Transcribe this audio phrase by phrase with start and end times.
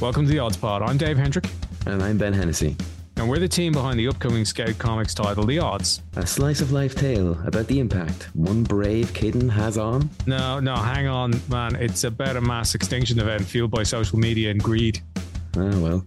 [0.00, 0.82] Welcome to the Odds Pod.
[0.82, 1.46] I'm Dave Hendrick,
[1.86, 2.76] And I'm Ben Hennessy.
[3.16, 6.02] and we're the team behind the upcoming Scout Comics title, The Odds.
[6.16, 10.08] A slice of life tale about the impact one brave kitten has on.
[10.26, 11.76] No, no, hang on, man.
[11.76, 15.00] It's about a mass extinction event fueled by social media and greed.
[15.56, 16.04] Ah, well.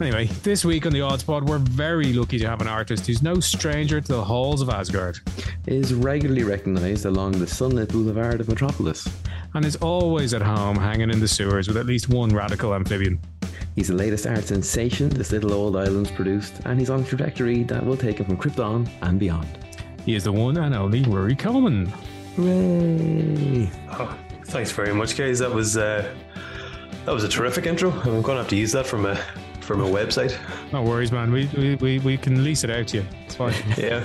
[0.00, 3.22] Anyway, this week on the Odds Pod, we're very lucky to have an artist who's
[3.22, 5.18] no stranger to the halls of Asgard
[5.66, 9.08] Is regularly recognised along the sunlit boulevard of Metropolis.
[9.58, 13.18] And is always at home hanging in the sewers with at least one radical amphibian.
[13.74, 17.64] He's the latest art sensation this little old island's produced, and he's on a trajectory
[17.64, 19.48] that will take him from Krypton and beyond.
[20.06, 21.86] He is the one and only Ruairi Coleman.
[22.36, 23.68] Hooray!
[23.90, 25.40] Oh, thanks very much, guys.
[25.40, 26.08] That was uh,
[27.04, 27.90] that was a terrific intro.
[27.90, 29.20] I'm going to have to use that from a
[29.68, 30.36] from a website.
[30.72, 31.30] No worries, man.
[31.32, 33.06] We, we, we, we can lease it out to you.
[33.26, 33.54] It's fine.
[33.78, 34.04] Yeah,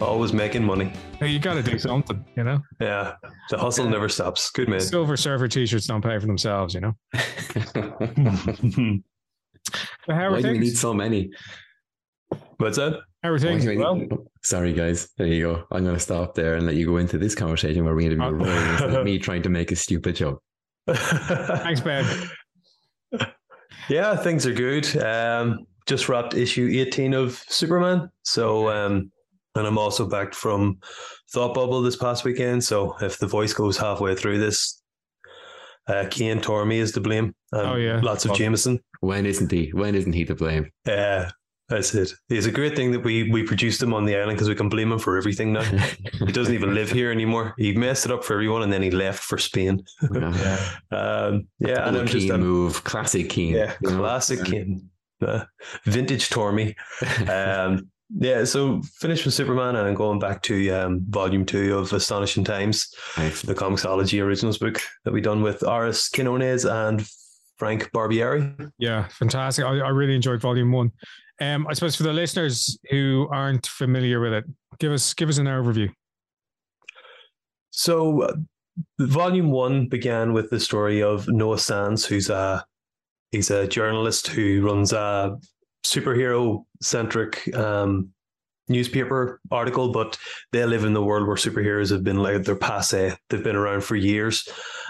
[0.00, 0.92] always making money.
[1.20, 2.60] Hey, you got to do something, you know?
[2.80, 3.14] Yeah,
[3.50, 4.50] the hustle never stops.
[4.50, 4.80] Good man.
[4.80, 6.94] Silver Surfer t shirts don't pay for themselves, you know?
[10.06, 11.30] But how are Why do we need so many?
[12.56, 13.00] What's that?
[13.22, 13.64] How are things?
[13.66, 14.00] Well,
[14.42, 15.08] Sorry, guys.
[15.18, 15.64] There you go.
[15.70, 18.24] I'm going to stop there and let you go into this conversation where we interview
[18.24, 18.30] Oh.
[18.30, 20.42] Roy instead of me trying to make a stupid joke.
[20.88, 22.04] thanks, Ben.
[23.90, 24.96] Yeah, things are good.
[24.96, 28.08] Um, just wrapped issue 18 of Superman.
[28.22, 29.10] So, um,
[29.56, 30.78] and I'm also back from
[31.32, 32.62] Thought Bubble this past weekend.
[32.62, 34.80] So, if the voice goes halfway through this,
[35.88, 37.34] uh, Cian Tormey is to blame.
[37.52, 38.00] Um, Oh, yeah.
[38.00, 38.78] lots of Well- Jameson.
[39.00, 39.70] When isn't he?
[39.72, 40.70] When isn't he to blame?
[40.86, 41.30] Yeah,
[41.70, 42.12] that's it.
[42.28, 44.68] It's a great thing that we we produced him on the island because we can
[44.68, 45.62] blame him for everything now.
[46.26, 47.54] he doesn't even live here anymore.
[47.56, 49.84] He messed it up for everyone, and then he left for Spain.
[50.12, 50.58] yeah.
[50.92, 53.54] Um, yeah, and I'm just Cian move, classic Cian.
[53.54, 53.98] yeah, you know?
[53.98, 54.90] classic Cian,
[55.22, 55.44] uh,
[55.84, 56.74] vintage Tormey.
[57.28, 61.92] Um, yeah, so finish with Superman, and I'm going back to um, volume two of
[61.92, 63.42] Astonishing Times, Nice.
[63.42, 67.06] the Comixology Originals book that we done with Aris Quinones and
[67.56, 68.72] Frank Barbiere.
[68.78, 69.64] Yeah, fantastic.
[69.64, 70.90] I, I really enjoyed volume one.
[71.40, 74.44] Um, I suppose for the listeners who aren't familiar with it,
[74.78, 75.90] give us give us an overview.
[77.70, 78.32] So, uh,
[78.98, 82.64] volume one began with the story of Noah Sands, who's a
[83.30, 85.36] he's a journalist who runs a
[85.84, 88.10] superhero centric um,
[88.68, 90.18] newspaper article, but
[90.52, 93.16] they live in the world where superheroes have been like they're passe.
[93.28, 94.46] They've been around for years,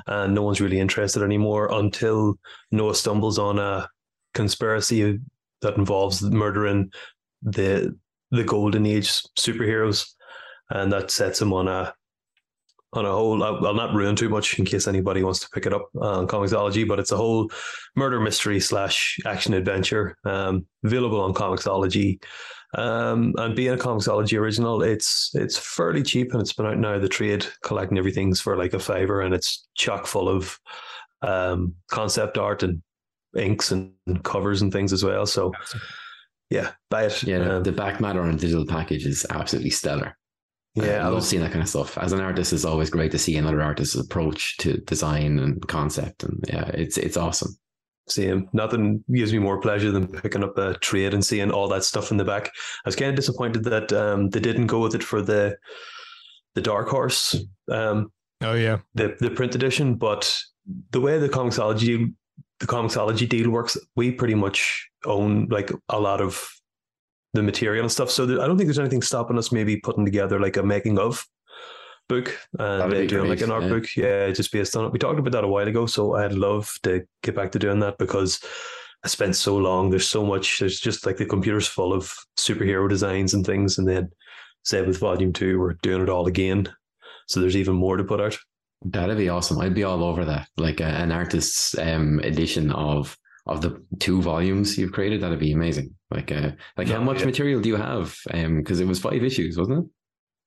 [0.07, 2.39] and no one's really interested anymore until
[2.73, 3.89] Noah stumbles on a
[4.35, 5.21] conspiracy
[5.63, 6.91] that involves murdering
[7.43, 7.97] the
[8.31, 10.07] the golden age superheroes,
[10.71, 11.95] and that sets him on a
[12.93, 13.43] on a whole.
[13.43, 16.27] I'll I'll not ruin too much in case anybody wants to pick it up on
[16.27, 17.51] Comixology, but it's a whole
[17.97, 22.23] murder mystery slash action adventure um, available on Comixology.
[22.79, 26.99] Um, and being a Comixology original, it's it's fairly cheap and it's been out now.
[26.99, 30.59] The trade collecting everything's for like a fiver, and it's chock full of
[31.23, 32.83] um, concept art and
[33.37, 33.93] inks and
[34.25, 35.27] covers and things as well.
[35.27, 35.53] So
[36.51, 37.23] yeah, buy it.
[37.23, 40.17] Yeah, the- Um, the back matter on a digital package is absolutely stellar.
[40.75, 41.97] yeah, I love seeing that kind of stuff.
[41.99, 46.23] As an artist, it's always great to see another artist's approach to design and concept,
[46.25, 47.57] and yeah, it's it's awesome.
[48.09, 48.49] Same.
[48.53, 52.11] Nothing gives me more pleasure than picking up a trade and seeing all that stuff
[52.11, 52.47] in the back.
[52.85, 55.57] I was kind of disappointed that um, they didn't go with it for the
[56.57, 57.37] the Dark Horse,
[57.71, 59.95] um, Oh yeah, the the print edition.
[59.97, 60.37] But
[60.91, 62.13] the way the Comixology
[62.61, 66.47] the Comixology deal works, we pretty much own like a lot of
[67.33, 68.11] the material and stuff.
[68.11, 70.99] So there, I don't think there's anything stopping us maybe putting together like a making
[70.99, 71.27] of
[72.09, 73.69] book and uh, doing like an art yeah.
[73.69, 73.97] book.
[73.97, 74.93] Yeah, just based on it.
[74.93, 77.79] We talked about that a while ago, so I'd love to get back to doing
[77.81, 78.41] that because
[79.05, 79.91] I spent so long.
[79.91, 80.59] There's so much.
[80.59, 84.11] There's just like the computer's full of superhero designs and things, and then
[84.65, 86.69] say with volume two, we're doing it all again.
[87.29, 88.37] So there's even more to put out.
[88.83, 89.59] That'd be awesome.
[89.61, 90.49] I'd be all over that.
[90.57, 95.21] Like a, an artist's um, edition of of the two volumes you've created.
[95.23, 95.95] That'd be amazing.
[96.11, 97.27] Like, uh, like how Oh, much yeah.
[97.27, 98.17] material do you have?
[98.33, 99.91] Um, because it was five issues, wasn't it?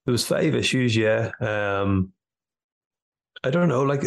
[0.07, 1.31] It was five issues, yeah.
[1.41, 2.11] Um,
[3.43, 3.83] I don't know.
[3.83, 4.03] Like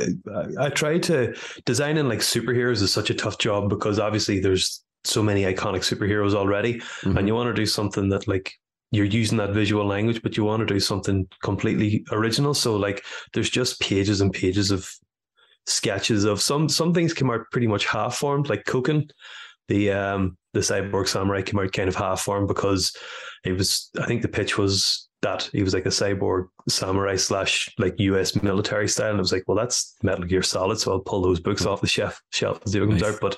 [0.59, 1.34] I, I tried to
[1.65, 6.34] designing like superheroes is such a tough job because obviously there's so many iconic superheroes
[6.34, 7.18] already, Mhm.
[7.18, 8.53] and you want to do something that like
[8.92, 12.54] you're using that visual language, but you want to do something completely original.
[12.54, 13.04] So like
[13.34, 14.88] there's just pages and pages of
[15.66, 19.09] sketches of some some things came out pretty much half formed, like Koken,
[19.68, 22.97] the um the cyborg samurai came out kind of half formed because
[23.44, 27.68] it was I think the pitch was that he was like a cyborg samurai slash
[27.78, 29.10] like US military style.
[29.10, 31.80] And I was like, well, that's Metal Gear Solid, so I'll pull those books off
[31.80, 33.15] the shelf shelf as it comes Nice.
[33.15, 33.21] out.
[33.21, 33.36] But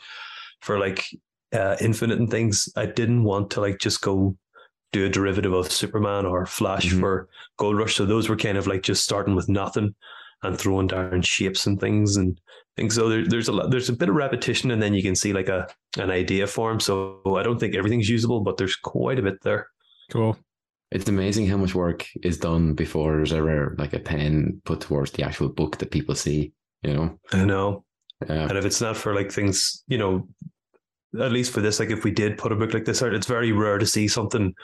[0.61, 1.05] for like
[1.53, 4.37] uh, Infinite and things, I didn't want to like just go
[4.93, 7.01] do a derivative of Superman or Flash Mhm.
[7.01, 7.97] for Gold Rush.
[7.97, 9.95] So those were kind of like just starting with nothing
[10.43, 12.41] and throwing down shapes and things and
[12.77, 13.09] think so.
[13.09, 15.49] There, there's a lot, there's a bit of repetition, and then you can see like
[15.49, 15.67] a
[15.99, 16.81] an idea form.
[16.81, 19.69] So I don't think everything's usable, but there's quite a bit there.
[20.11, 20.37] Cool.
[20.91, 25.11] It's amazing how much work is done before there's ever like a pen put towards
[25.11, 26.53] the actual book that people see.
[26.83, 27.85] You know, I know.
[28.27, 30.29] yeah, And if it's not for like things, you know,
[31.21, 33.27] at least for this, like if we did put a book like this out, it's
[33.27, 34.55] very rare to see something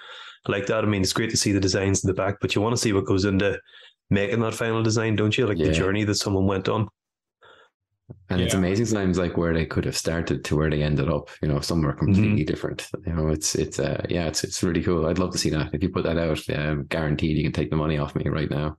[0.47, 0.85] like that.
[0.85, 2.81] I mean, it's great to see the designs in the back, but you want to
[2.81, 3.59] see what goes into
[4.11, 5.47] making that final design, don't you?
[5.47, 5.67] Like Yeah.
[5.69, 6.89] the journey that someone went on.
[8.29, 11.31] and it's amazing sometimes like where they could have started to where they ended up.
[11.41, 12.87] You know, somewhere completely different.
[13.07, 15.07] You know, it's it's uh yeah, it's it's really cool.
[15.07, 15.73] I'd love to see that.
[15.73, 18.51] If you put that out, um, guaranteed you can take the money off me right
[18.51, 18.77] now.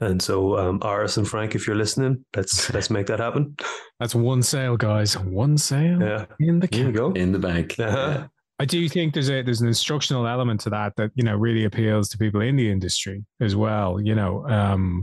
[0.00, 3.56] And so, um, Aris and Frank, if you're listening, let's let's make that happen.
[3.98, 5.18] That's one sale, guys.
[5.18, 6.92] One sale Yeah, in the here we can.
[6.92, 7.12] go.
[7.12, 7.76] In the bank.
[7.78, 8.26] Uh-huh.
[8.58, 11.64] I do think there's a there's an instructional element to that that you know really
[11.64, 14.00] appeals to people in the industry as well.
[14.00, 15.02] You know, um,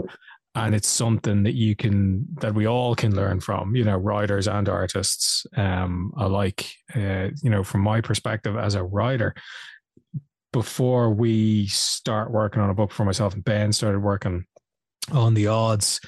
[0.56, 3.76] and it's something that you can that we all can learn from.
[3.76, 6.72] You know, writers and artists um, alike.
[6.96, 9.34] Uh, you know, from my perspective as a writer,
[10.52, 14.46] before we start working on a book for myself and Ben started working
[15.12, 16.00] on the odds.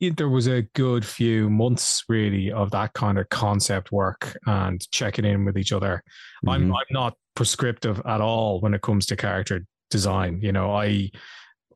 [0.00, 5.24] There was a good few months really of that kind of concept work and checking
[5.24, 6.02] in with each other
[6.46, 6.74] I'm Mhm.
[6.74, 10.40] I'm not prescriptive at all when it comes to character design.
[10.42, 11.10] You know, I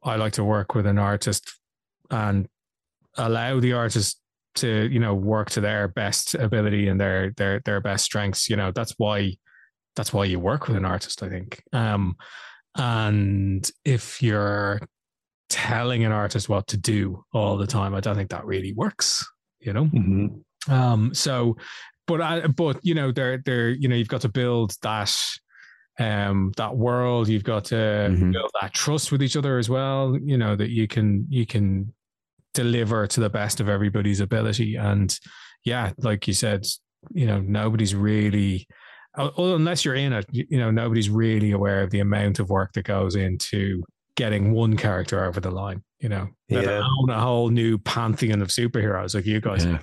[0.03, 1.51] I like to work with an artist
[2.11, 2.49] and
[3.17, 4.21] allow the artist
[4.57, 8.51] to you know work to their best ability and their their their best strengths.
[8.51, 9.37] You know, that's why
[9.97, 11.23] that's why you work with an artist.
[11.23, 11.63] I think.
[11.73, 12.17] Um,
[12.77, 14.81] and if you're
[15.49, 19.27] telling an artist what to do all the time, I don't think that really works.
[19.61, 19.87] You know.
[19.87, 20.43] Mhm.
[20.69, 21.57] Um, so,
[22.07, 25.15] but I, but you know, they're they're you know, you've got to build that
[25.99, 27.29] um that world.
[27.29, 28.33] You've got to Mhm.
[28.33, 30.17] build that trust with each other as well.
[30.23, 31.93] You know that you can you can
[32.55, 34.77] deliver to the best of everybody's ability.
[34.77, 35.17] And
[35.65, 36.67] yeah, like you said,
[37.13, 38.67] you know, nobody's really.
[39.17, 42.85] Unless you're in it, you know, nobody's really aware of the amount of work that
[42.85, 43.83] goes into
[44.19, 45.83] getting one character over the line.
[46.01, 46.81] You know, Yeah.
[46.81, 49.65] alone a whole new pantheon of superheroes like you guys.
[49.65, 49.81] Yeah.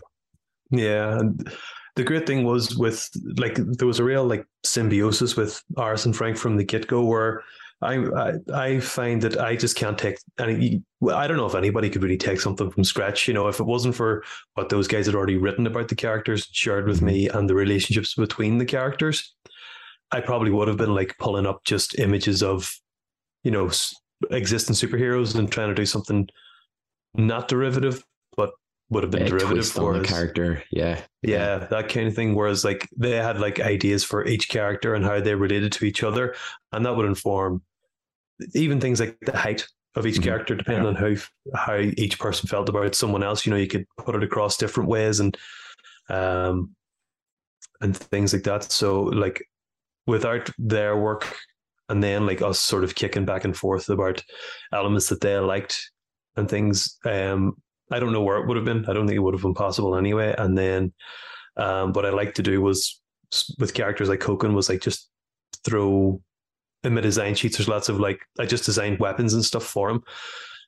[0.72, 1.52] Yeah, and
[1.96, 6.16] the great thing was with like there was a real like symbiosis with Aris and
[6.16, 7.44] Frank from the get go, where
[7.82, 10.81] I, I I find that I just can't take any.
[11.10, 13.28] I don't know if anybody could really take something from scratch.
[13.28, 14.24] You know, if it wasn't for
[14.56, 17.06] what those guys had already written about the characters, shared with mm-hmm.
[17.06, 19.36] me, and the relationships between the characters,
[20.12, 22.74] I probably would have been like pulling up just images of,
[23.44, 23.70] you know,
[24.32, 26.28] existing superheroes and trying to do something
[27.16, 28.04] not derivative,
[28.36, 28.52] but
[28.90, 30.64] would have been A derivative for on the character.
[30.72, 31.02] Yeah.
[31.22, 32.36] Yeah, that kind of thing.
[32.36, 36.04] Whereas like they had like ideas for each character and how they related to each
[36.04, 36.36] other,
[36.72, 37.62] and that would inform
[38.54, 40.24] even things like the height of each Mhm.
[40.24, 41.14] character, depending on how
[41.56, 43.46] how each person felt about someone else.
[43.46, 45.38] You know, you could put it across different ways and
[46.10, 46.76] um
[47.82, 48.64] and things like that.
[48.72, 49.42] So like
[50.06, 51.36] without their work
[51.90, 54.24] and then like us sort of kicking back and forth about
[54.74, 55.92] elements that they liked
[56.36, 57.54] and things, um,
[57.92, 58.86] I don't know where it would have been.
[58.88, 60.34] I don't think it would have been possible anyway.
[60.38, 60.94] And then
[61.58, 63.00] um, what I like to do was
[63.60, 65.10] with characters like Koken was like just
[65.64, 66.22] throw
[66.84, 67.58] in my design sheets.
[67.58, 70.04] There's lots of like I just designed weapons and stuff for him,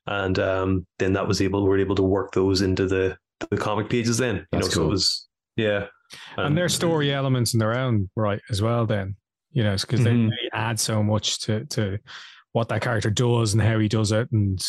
[0.06, 3.18] and um, then that was able we were able to work those into the
[3.50, 4.18] the comic pages.
[4.18, 4.88] Then you That's know, so cool.
[4.88, 5.88] it was yeah,
[6.38, 9.16] and their story elements in their own right as well then
[9.52, 10.30] you know because they, Mhm.
[10.30, 11.98] they add so much to to
[12.52, 14.60] what that character does and how he does it and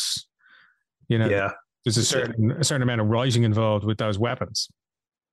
[1.08, 1.50] you know yeah.
[1.84, 4.68] there's a certain a certain amount of writing involved with those weapons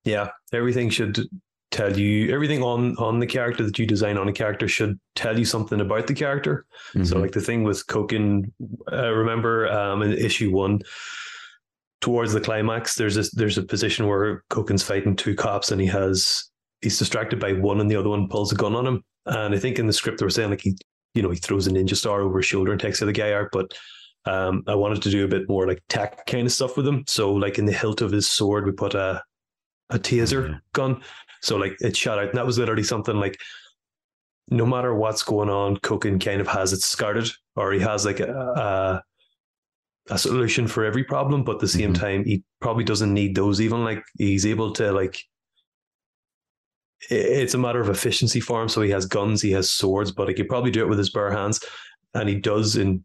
[0.06, 1.20] Yeah, everything should
[1.72, 5.38] tell you everything on on the character that you design on a character should tell
[5.38, 6.66] you something about the character.
[6.94, 7.22] So Mhm.
[7.22, 8.52] like the thing with Koken,
[8.94, 10.80] uh, remember um, in issue one,
[12.02, 15.88] towards the climax, there's this there's a position where Koken's fighting two cops and he
[15.88, 16.50] has
[16.82, 19.03] he's distracted by one and the other one pulls a gun on him.
[19.25, 20.75] And I think in the script they were saying like he
[21.13, 23.34] you know he throws a ninja star over his shoulder and takes the other guy
[23.34, 23.74] out, but
[24.25, 27.03] um, I wanted to do a bit more like tech kind of stuff with him.
[27.08, 29.22] So like in the hilt of his sword, we put a
[29.91, 30.58] a taser Yeah.
[30.74, 31.01] gun.
[31.41, 33.39] So like it shot out, and that was literally something like
[34.50, 38.20] no matter what's going on, Koken kind of has it scouted, or he has like
[38.20, 39.03] a, a
[40.13, 41.44] a solution for every problem.
[41.44, 42.00] But at the same Mhm.
[42.00, 43.62] time, he probably doesn't need those.
[43.62, 45.24] Even like he's able to like.
[47.10, 48.70] It's a matter of efficiency for him.
[48.70, 51.10] So he has guns, he has swords, but he could probably do it with his
[51.10, 51.64] bare hands,
[52.14, 53.04] and he does in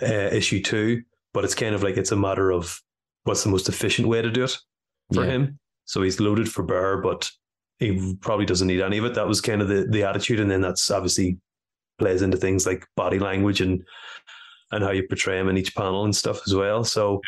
[0.00, 1.02] uh, issue two.
[1.34, 2.80] But it's kind of like it's a matter of
[3.24, 4.56] what's the most efficient way to do it
[5.14, 5.30] for Yeah.
[5.32, 5.58] him.
[5.86, 7.30] So he's loaded for bear, but
[7.78, 9.14] he probably doesn't need any of it.
[9.14, 10.40] That was kind of the, the attitude.
[10.40, 11.38] And then that's obviously
[11.98, 13.82] plays into things like body language and
[14.70, 16.84] and how you portray him in each panel and stuff as well.
[16.84, 17.20] So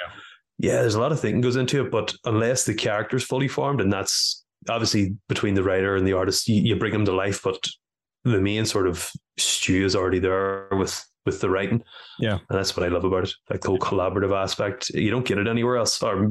[0.59, 3.81] yeah, there's a lot of thinking goes into it, but unless the character's fully formed,
[3.81, 7.43] and that's obviously between the writer and the artist, you, you bring them to life,
[7.43, 7.59] but
[8.25, 11.83] the main sort of stew is already there with with the writing.
[12.19, 12.35] Yeah.
[12.49, 13.33] And that's what I love about it.
[13.49, 14.91] Like the whole collaborative aspect.
[14.91, 16.31] You don't get it anywhere else, or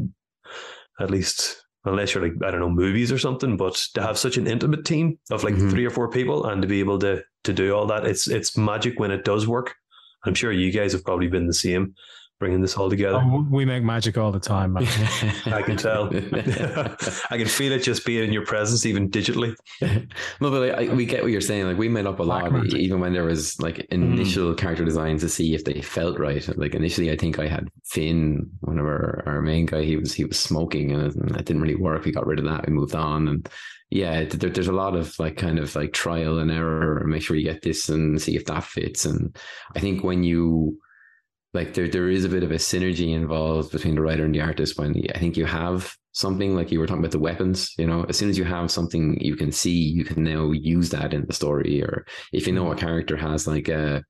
[0.99, 3.57] at least unless you're like, I don't know, movies or something.
[3.57, 5.71] But to have such an intimate team of like Mhm.
[5.71, 8.55] three or four people and to be able to to do all that, it's it's
[8.57, 9.75] magic when it does work.
[10.25, 11.95] I'm sure you guys have probably been the same,
[12.43, 13.21] bringing this all together.
[13.23, 14.83] Oh, we make magic all the time, man.
[15.45, 16.07] I can tell.
[17.31, 19.55] I can feel it just being in your presence, even digitally.
[19.81, 21.67] no, but like, I, we get what you're saying.
[21.67, 22.81] Like we met up a Black lot, magic.
[22.81, 23.91] even when there was like mm.
[23.93, 26.45] initial character designs to see if they felt right.
[26.57, 29.83] Like initially, I think I had Finn, one of our, our main guy.
[29.83, 32.03] He was he was smoking, and it, and it didn't really work.
[32.03, 32.67] We got rid of that.
[32.67, 33.49] We moved on, and
[33.89, 36.97] yeah, there, there's a lot of like kind of like trial and error.
[36.97, 39.05] and Make sure you get this and see if that fits.
[39.05, 39.33] And
[39.77, 40.77] I think when you
[41.53, 44.41] like there there is a bit of a synergy involved between the writer and the
[44.41, 47.87] artist when I think you have something like you were talking about the weapons, you
[47.87, 51.13] know, as soon as you have something you can see, you can now use that
[51.13, 51.81] in the story.
[51.81, 54.03] Or if you know a character has like a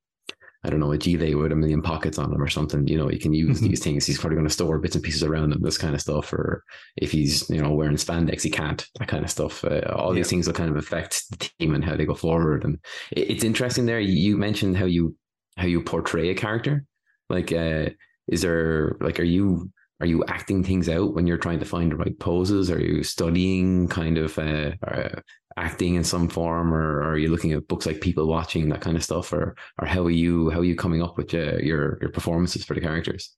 [0.65, 3.12] I don't know, a gilet with a million pockets on him or something, you know,
[3.12, 3.67] you can use Mhm.
[3.67, 4.05] these things.
[4.05, 6.31] He's probably going to store bits and pieces around him, this kind of stuff.
[6.31, 6.63] Or
[6.95, 9.65] if he's, you know, wearing spandex, he can't, that kind of stuff.
[9.65, 12.63] Uh, all these things will kind of affect the team and how they go forward.
[12.63, 12.79] And
[13.12, 14.00] it, it's interesting there.
[14.00, 15.17] You mentioned how you,
[15.57, 16.85] how you portray a character.
[17.30, 17.89] Like, uh,
[18.27, 21.92] is there like, are you, are you acting things out when you're trying to find
[21.92, 22.70] the right poses?
[22.70, 25.20] Are you studying kind of, uh, uh
[25.56, 28.82] acting in some form, or, or are you looking at books like People Watching, that
[28.82, 31.58] kind of stuff, or or how are you how are you coming up with uh,
[31.58, 33.36] your your performances for the characters?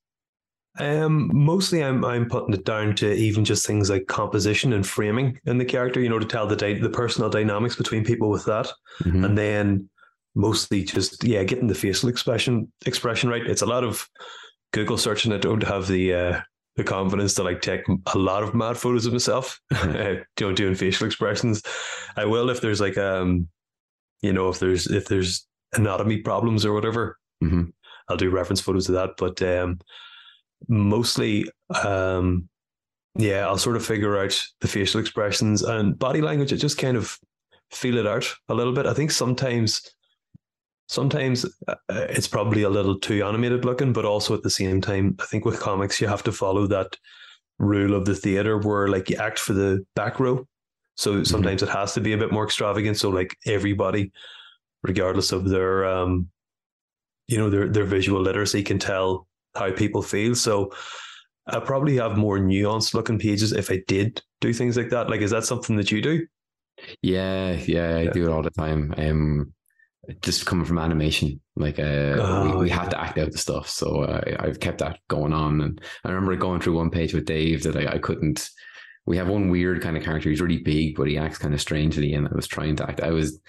[0.78, 5.38] Um, mostly I'm I'm putting it down to even just things like composition and framing
[5.46, 8.44] in the character, you know, to tell the dy- the personal dynamics between people with
[8.46, 8.68] that.
[9.02, 9.24] Mhm.
[9.24, 9.90] and then
[10.36, 13.46] mostly just yeah getting the facial expression expression right.
[13.46, 14.06] It's a lot of
[14.72, 15.32] google searching.
[15.32, 16.40] I don't have the uh
[16.76, 17.80] the confidence to like take
[18.14, 19.58] a lot of mad photos of myself.
[19.74, 21.62] Uh, you know doing facial expressions.
[22.16, 23.48] I will if there's like um
[24.20, 27.72] you know if there's if there's anatomy problems or whatever Mhm.
[28.08, 29.10] i'll do reference photos of that.
[29.18, 29.78] But um
[30.68, 31.46] mostly
[31.84, 32.48] um
[33.18, 36.52] yeah i'll sort of figure out the facial expressions and body language.
[36.52, 37.18] I just kind of
[37.70, 38.86] feel it out a little bit.
[38.86, 39.82] I think sometimes
[40.88, 45.16] sometimes uh, it's probably a little too animated looking but also at the same time
[45.20, 46.96] i think with comics you have to follow that
[47.58, 50.46] rule of the theater where like you act for the back row
[50.94, 54.12] so sometimes it has to be a bit more extravagant so like everybody
[54.82, 56.28] regardless of their um
[57.26, 59.26] you know their their visual literacy can tell
[59.56, 60.70] how people feel so
[61.48, 65.08] I probably have more nuanced looking pages if I did do things like that.
[65.08, 66.26] Like, is that something that you do?
[67.02, 68.10] Yeah, yeah, I Yeah.
[68.10, 68.92] do it all the time.
[68.96, 69.54] Um,
[70.22, 72.76] just coming from animation, like uh, Oh, we, we yeah.
[72.76, 73.68] have to act out the stuff.
[73.68, 77.24] So uh, I've kept that going on, and I remember going through one page with
[77.24, 78.48] Dave that I, I couldn't.
[79.06, 80.28] We have one weird kind of character.
[80.30, 83.00] He's really big, but he acts kind of strangely, and I was trying to act.
[83.00, 83.40] I was,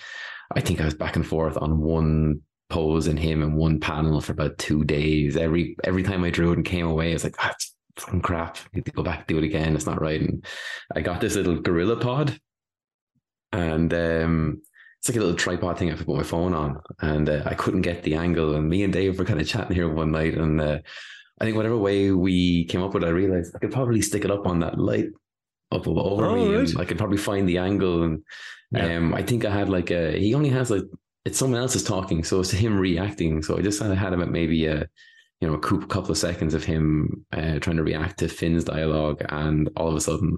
[0.56, 4.20] I think I was back and forth on one pose in him in one panel
[4.22, 5.38] for about two days.
[5.38, 8.22] Every every time I drew it and came away, I was like, ah, it's fucking
[8.22, 8.58] crap.
[8.58, 9.76] I need to go back and do it again.
[9.76, 10.22] It's not right.
[10.22, 10.46] And
[10.96, 12.40] I got this little gorilla pod
[13.52, 14.62] and um,
[15.08, 17.82] it's like a little tripod thing I put my phone on, and uh, I couldn't
[17.82, 18.56] get the angle.
[18.56, 20.80] And me and Dave were kind of chatting here one night, and uh,
[21.40, 24.32] I think whatever way we came up with, I realized I could probably stick it
[24.32, 25.08] up on that light
[25.72, 26.70] up over Oh, me, right.
[26.70, 28.04] and I could probably find the angle.
[28.04, 28.24] And
[28.72, 28.98] Yeah.
[28.98, 30.84] um, I think I had like a he only has like
[31.24, 33.42] it's someone else is talking, so it's him reacting.
[33.44, 34.88] So I just kind of had him at maybe a
[35.40, 39.22] you know a couple of seconds of him uh, trying to react to Finn's dialogue,
[39.30, 40.38] and all of a sudden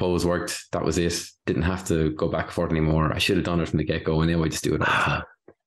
[0.00, 0.64] pose worked.
[0.72, 1.22] That was it.
[1.46, 3.12] Didn't have to go back and forth anymore.
[3.14, 4.80] I should have done it from the get go, and now I just do it
[4.80, 5.22] all the time.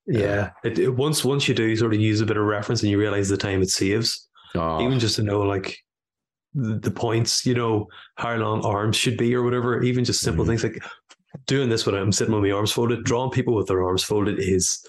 [0.07, 0.49] Yeah.
[0.65, 2.99] It, it- once once you do sort of use a bit of reference and you
[2.99, 5.77] realize the time it saves, Oh, even just to know like
[6.53, 10.43] the, the points, you know, how long arms should be or whatever, even just simple
[10.43, 10.47] Mhm.
[10.49, 10.83] things like
[11.47, 14.39] doing this when I'm sitting with my arms folded, drawing people with their arms folded
[14.39, 14.85] is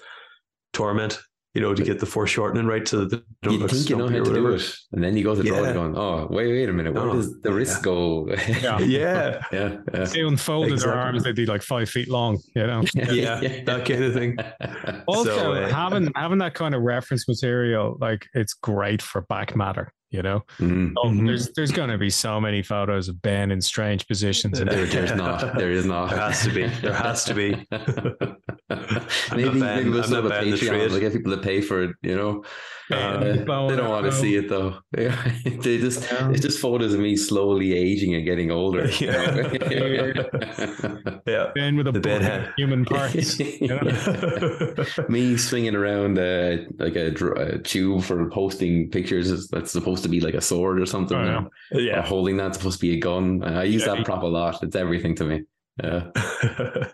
[0.73, 1.19] torment.
[1.55, 3.95] You know, to get the foreshortening right so that they don't you look think you
[3.95, 5.69] know how to do it, and then you go to draw Yeah.
[5.69, 7.81] it, going, "Oh, wait, wait a minute, where Oh, does the wrist yeah.
[7.81, 8.79] go?" Yeah.
[8.79, 9.41] Yeah.
[9.53, 10.03] yeah, yeah.
[10.03, 10.91] They unfolded Exactly.
[10.91, 12.83] their arms, they'd be like five feet long, you know.
[13.09, 14.37] Yeah, that kind of thing.
[15.07, 19.55] Also, So, uh, having having that kind of reference material, like it's great for back
[19.55, 20.41] matter, you know.
[20.59, 20.93] Mm.
[20.97, 21.25] Oh, Mhm.
[21.27, 24.85] There's there's going to be so many photos of Ben in strange positions, and There,
[24.85, 25.57] there's not.
[25.57, 26.09] There is not.
[26.11, 26.67] There has to be.
[26.81, 27.49] There has to be.
[29.35, 30.67] maybe not maybe we'll bad- set up a not bad in the Patreon.
[30.67, 30.91] trade.
[30.91, 31.91] We'll get people to pay for it.
[32.01, 32.43] You know,
[32.89, 32.99] Ben
[33.49, 34.75] Uh, they don't want to see it though.
[34.91, 35.09] they
[35.79, 36.29] just Yeah.
[36.31, 38.87] it's just photos of me slowly aging and getting older.
[38.99, 39.25] Yeah.
[39.31, 41.19] know?
[41.27, 41.51] Yeah.
[41.55, 42.53] Ben with a The Ben head.
[42.57, 43.39] human parts.
[43.39, 44.75] you know?
[45.09, 50.09] me swinging around uh, like a, a tube for posting pictures that's supposed supposed to
[50.09, 51.17] be like a sword or something.
[51.17, 51.99] Oh, yeah.
[51.99, 53.43] Or holding that's supposed to be a gun.
[53.43, 53.95] Uh, I use Yeah.
[53.95, 54.61] that prop a lot.
[54.63, 55.43] It's everything to me.
[55.83, 56.07] Yeah.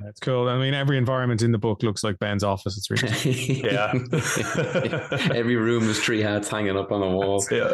[0.00, 0.48] That's cool.
[0.48, 2.76] I mean, every environment in the book looks like Ben's office.
[2.78, 3.92] It's really Yeah.
[5.34, 7.44] Every room is tree hats hanging up on the wall.
[7.50, 7.72] yeah.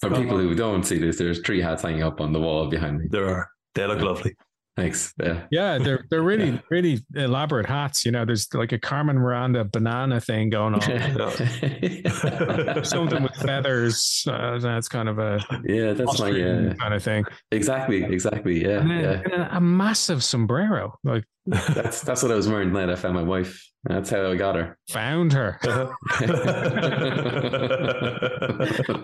[0.00, 2.98] For people who don't see this, there's tree hats hanging up on the wall behind
[2.98, 3.06] me.
[3.10, 3.48] there are.
[3.74, 4.34] They look lovely.
[4.78, 5.12] Thanks.
[5.20, 5.42] Yeah.
[5.50, 8.04] yeah, they're they're really really elaborate hats.
[8.04, 10.80] You know, there's like a Carmen Miranda banana thing going on.
[12.84, 14.24] Something with feathers.
[14.30, 16.74] Uh, that's kind of a yeah, that's my Austrian yeah.
[16.74, 17.24] kind of thing.
[17.50, 18.62] Exactly, exactly.
[18.62, 19.22] Yeah, And then, yeah.
[19.32, 20.94] and a massive sombrero.
[21.02, 22.88] Like That's that's what I was wearing tonight.
[22.88, 23.60] I found my wife.
[23.84, 24.78] That's how I got her.
[24.90, 25.58] found her.
[25.64, 25.88] I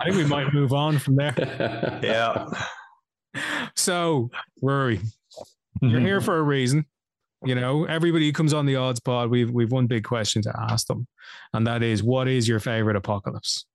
[0.05, 1.99] think we might move on from there.
[2.03, 2.45] yeah.
[3.75, 4.29] So,
[4.63, 5.01] Ruairi,
[5.81, 6.85] you're here for a reason.
[7.43, 10.53] You know, everybody who comes on the odds pod, we've we've one big question to
[10.69, 11.07] ask them,
[11.53, 13.65] and that is, what is your favorite apocalypse?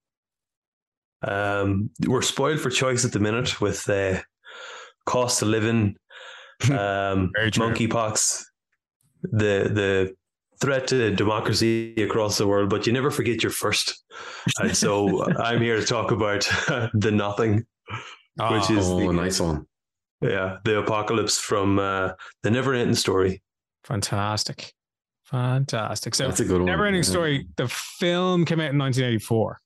[1.23, 4.21] Um, we're spoiled for choice at the minute with uh,
[5.07, 5.97] cost of living,
[6.71, 8.45] um, monkeypox,
[9.23, 10.15] the the
[10.61, 12.71] threat to democracy across the world.
[12.71, 14.03] But you never forget your first,
[14.59, 16.41] and so I'm here to talk about
[16.95, 17.67] the nothing,
[18.51, 19.67] which is Oh, the, nice one.
[20.23, 22.11] Yeah the apocalypse from uh,
[22.43, 23.43] the never ending story.
[23.85, 24.73] fantastic,
[25.25, 26.15] fantastic.
[26.15, 26.67] So, That's a good one.
[26.67, 27.09] Never Ending yeah.
[27.09, 27.47] Story.
[27.57, 29.59] The film came out in 1984.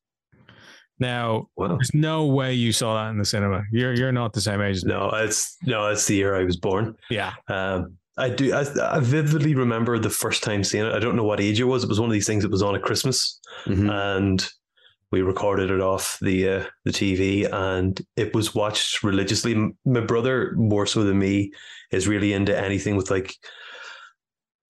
[1.00, 1.68] Now, Wow.
[1.68, 3.62] there's no way you saw that in the cinema.
[3.72, 4.92] You're you're not the same age as me.
[4.92, 6.94] No, it's no, it's the year I was born.
[7.10, 8.54] Yeah, Um, I do.
[8.54, 8.64] I,
[8.96, 10.92] I vividly remember the first time seeing it.
[10.94, 11.82] I don't know what age it was.
[11.82, 13.90] It was one of these things that was on at Christmas, Mhm.
[13.90, 14.48] and
[15.14, 19.54] we recorded it off the uh, the TV, and it was watched religiously.
[19.84, 21.52] My brother, more so than me,
[21.92, 23.32] is really into anything with like,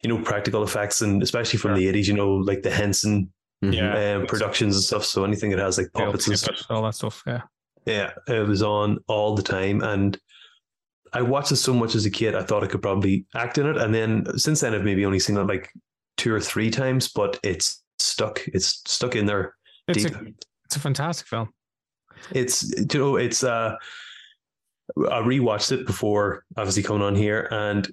[0.03, 2.07] you know, practical effects, and especially from the eighties.
[2.09, 3.33] You know, like the Henson
[3.65, 3.75] Mhm.
[3.75, 4.17] Yeah.
[4.17, 5.05] um, productions and stuff.
[5.07, 6.67] So anything that has like puppets and stuff.
[6.69, 7.23] all that stuff.
[7.27, 7.43] Yeah,
[7.87, 10.19] Yeah, it was on all the time, and
[11.15, 12.35] I watched it so much as a kid.
[12.35, 15.21] I thought I could probably act in it, and then since then, I've maybe only
[15.21, 15.71] seen it like
[16.19, 18.43] two or three times, but it's stuck.
[18.49, 19.55] It's stuck in there
[19.89, 20.15] it's deep.
[20.15, 20.25] a
[20.67, 21.51] it's a fantastic film.
[22.33, 23.77] It's you know, it's uh,
[25.11, 27.89] I rewatched it before obviously coming on here, and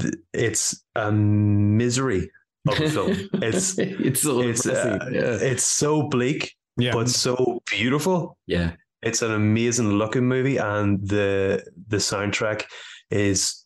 [0.00, 2.30] th- it's a misery
[2.68, 3.16] of a film.
[3.42, 5.38] It's it's so it's uh, yeah.
[5.40, 8.36] it's so bleak, Yeah, but so beautiful.
[8.46, 8.72] yeah.
[9.02, 12.64] it's an amazing looking movie and the the soundtrack
[13.10, 13.64] is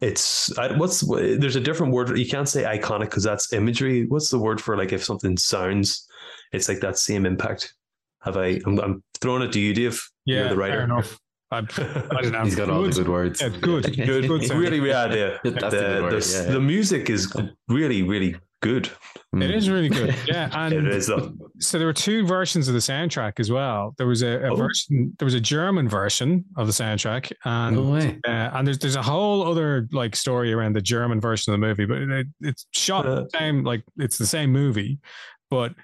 [0.00, 1.00] it's I, what's
[1.40, 4.76] there's a different word you can't say iconic because that's imagery what's the word for
[4.76, 6.06] like if something sounds
[6.52, 7.74] it's like that same impact
[8.22, 11.18] have i i'm, I'm throwing it to you dave yeah, you're the writer fair enough.
[11.52, 11.58] I,
[12.18, 12.42] I don't know.
[12.42, 12.96] He's got all the Good.
[12.96, 13.40] good words.
[13.40, 16.52] Yeah, good, good, good really yeah the, That's the, the good word, the, yeah.
[16.52, 17.32] the music is
[17.68, 18.90] really really good
[19.34, 19.42] Mm.
[19.44, 20.14] It is really good.
[20.26, 23.92] Yeah, and is though so there were two versions of the soundtrack as well.
[23.98, 24.56] There was a, a Oh.
[24.56, 28.18] version, there was a German version of the soundtrack, and No way.
[28.26, 31.66] uh, and there's there's a whole other like story around the German version of the
[31.66, 33.14] movie, but it, it's shot Uh.
[33.22, 34.98] the same like it's the same movie,
[35.50, 35.74] but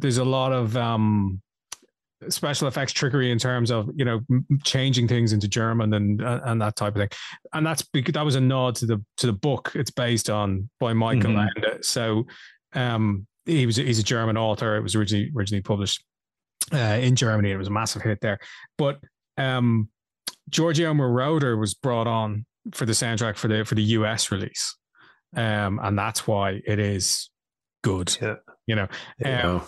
[0.00, 1.40] there's a lot of um
[2.28, 4.20] special effects trickery in terms of you know
[4.64, 7.08] changing things into German and uh, and that type of thing,
[7.54, 10.68] and that's because that was a nod to the to the book it's based on
[10.78, 11.48] by Michael Mhm.
[11.56, 11.84] Ende.
[11.84, 12.26] So
[12.74, 14.76] um he was he's a German author.
[14.76, 16.04] It was originally originally published
[16.72, 17.50] uh, in Germany.
[17.52, 18.38] It was a massive hit there,
[18.76, 19.00] but
[19.38, 19.88] um
[20.50, 24.76] Giorgio Moroder was brought on for the soundtrack for the for the US release,
[25.36, 27.30] um, and that's why it is
[27.82, 28.16] good.
[28.20, 28.34] Yeah.
[28.66, 29.42] You know, Yeah.
[29.54, 29.62] um,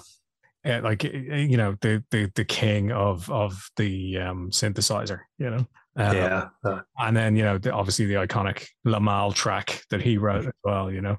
[0.65, 5.21] like uh, you know the the the king of of the um synthesizer.
[5.39, 9.83] You know, Um, yeah Uh, and then you know the, obviously the iconic Limahl track
[9.91, 10.91] that he wrote as well.
[10.91, 11.17] You know,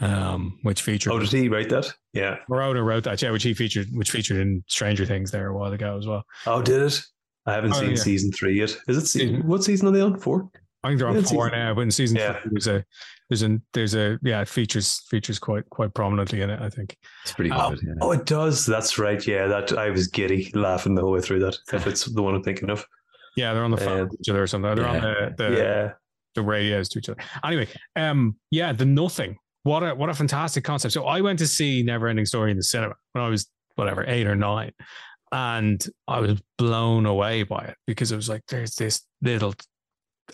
[0.00, 3.54] um, which featured oh did he write that yeah Moroder wrote that, yeah, which he
[3.54, 6.24] featured, which featured in Stranger Things there a while ago as well.
[6.46, 7.00] oh did it
[7.46, 7.96] i haven't Oh, seen yeah.
[7.96, 9.44] season three yet is it se- Mhm.
[9.44, 10.48] what season are they on four
[10.82, 12.32] I think they're on Yeah, four season- now, but in season Yeah.
[12.40, 12.84] three, there's a
[13.30, 16.60] there's a there's a yeah it features features quite quite prominently in it.
[16.60, 16.96] I think.
[17.22, 17.80] it's pretty good.
[17.82, 17.94] yeah.
[18.00, 18.66] Oh, it does.
[18.66, 19.24] That's right.
[19.26, 21.56] Yeah, that I was giddy laughing the whole way through that.
[21.72, 22.84] If it's the one I'm thinking of.
[23.36, 24.74] Yeah, they're on the phone Uh, each other or something.
[24.74, 25.92] They're on the the, yeah.
[26.34, 27.20] the radios to each other.
[27.42, 29.36] Anyway, um, yeah, the nothing.
[29.64, 30.92] What a what a fantastic concept.
[30.92, 34.26] So I went to see Neverending Story in the cinema when I was whatever eight
[34.26, 34.72] or nine,
[35.32, 39.54] and I was blown away by it because it was like there's this little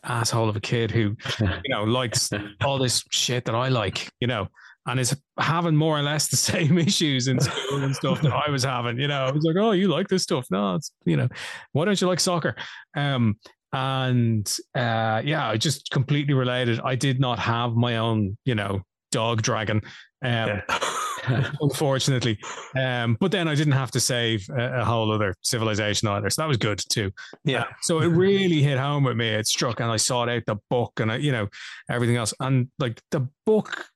[0.05, 2.31] asshole of a kid who you know likes
[2.65, 4.49] all this shit that I like, you know,
[4.87, 8.51] and is having more or less the same issues in school and stuff that I
[8.51, 8.99] was having.
[8.99, 10.47] You know, I was like, oh, you like this stuff?
[10.51, 11.29] No, it's you know,
[11.73, 12.57] why don't you like soccer?
[12.97, 13.37] Um,
[13.73, 16.81] and uh, yeah, I just completely related.
[16.81, 19.83] I did not have my own, you know, dog dragon.
[20.23, 20.63] Um, yeah.
[21.61, 22.39] unfortunately.
[22.77, 26.43] Um, but then I didn't have to save a, a, whole other civilization either, so
[26.43, 27.11] that was good too.
[27.45, 27.63] Yeah.
[27.63, 29.29] Uh, so it really hit home with me.
[29.29, 31.49] It struck, and I sought out the book and I, you know
[31.91, 33.87] everything else, and like the book.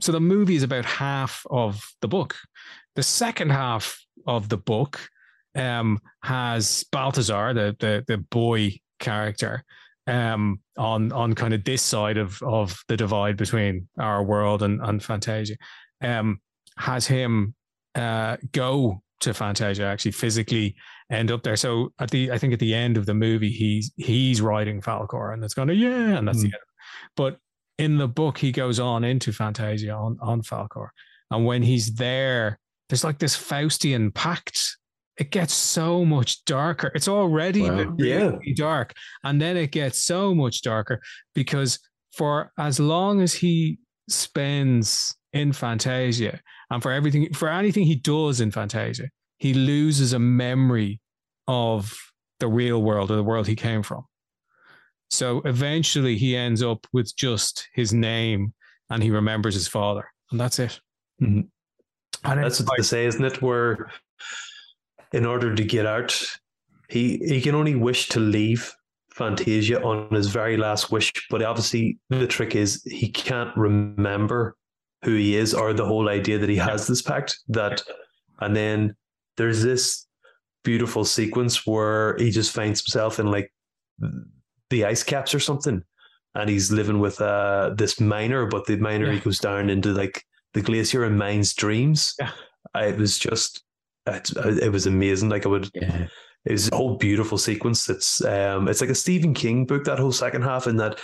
[0.00, 2.36] So the movie is about half of the book.
[2.96, 5.00] The second half of the book
[5.54, 9.64] um, has Balthazar, the the the boy character,
[10.06, 14.80] um, on on kind of this side of of the divide between our world and
[14.80, 15.56] and Fantasia,
[16.00, 16.40] um,
[16.78, 17.54] has him
[17.94, 20.74] uh, go to Fantasia actually physically
[21.10, 21.56] end up there.
[21.56, 25.32] So at the I think at the end of the movie he's he's riding Falkor,
[25.32, 26.42] and it's going to yeah and that's mm.
[26.42, 26.54] the hmm.
[26.54, 26.62] end.
[27.16, 27.38] But
[27.78, 30.88] in the book he goes on into Fantasia on on Falkor,
[31.30, 32.58] and when he's there,
[32.88, 34.76] there's like this Faustian pact
[35.16, 36.90] it gets so much darker.
[36.94, 37.94] It's already wow.
[37.96, 38.54] really yeah.
[38.56, 38.94] dark.
[39.22, 41.00] And then it gets so much darker
[41.34, 41.78] because
[42.16, 48.40] for as long as he spends in Fantasia and for everything, for anything he does
[48.40, 51.00] in Fantasia, he loses a memory
[51.46, 51.94] of
[52.40, 54.04] the real world or the world he came from.
[55.10, 58.54] So eventually he ends up with just his name
[58.90, 60.08] and he remembers his father.
[60.30, 60.80] And that's it.
[61.20, 61.40] Mm-hmm.
[62.24, 63.42] And that's what like, they say, isn't it?
[63.42, 63.90] Where
[65.12, 66.18] in order to get out,
[66.88, 68.72] he he can only wish to leave
[69.10, 71.12] Fantasia on his very last wish.
[71.28, 74.56] But obviously, the trick is he can't remember
[75.04, 77.38] who he is or the whole idea that he has this pact.
[77.48, 77.82] That,
[78.40, 78.96] and then
[79.36, 80.06] there's this
[80.62, 83.52] beautiful sequence where he just finds himself in like
[84.70, 85.82] the ice caps or something,
[86.34, 89.12] and he's living with uh this miner, but the miner yeah.
[89.12, 92.14] he goes down into like the glacier and mines dreams.
[92.18, 92.30] Yeah.
[92.76, 93.62] It was just
[94.06, 95.28] it, it was amazing.
[95.28, 96.06] Like I would, yeah.
[96.44, 97.88] it was a whole beautiful sequence.
[97.88, 99.84] It's um, it's like a Stephen King book.
[99.84, 100.98] That whole second half, and that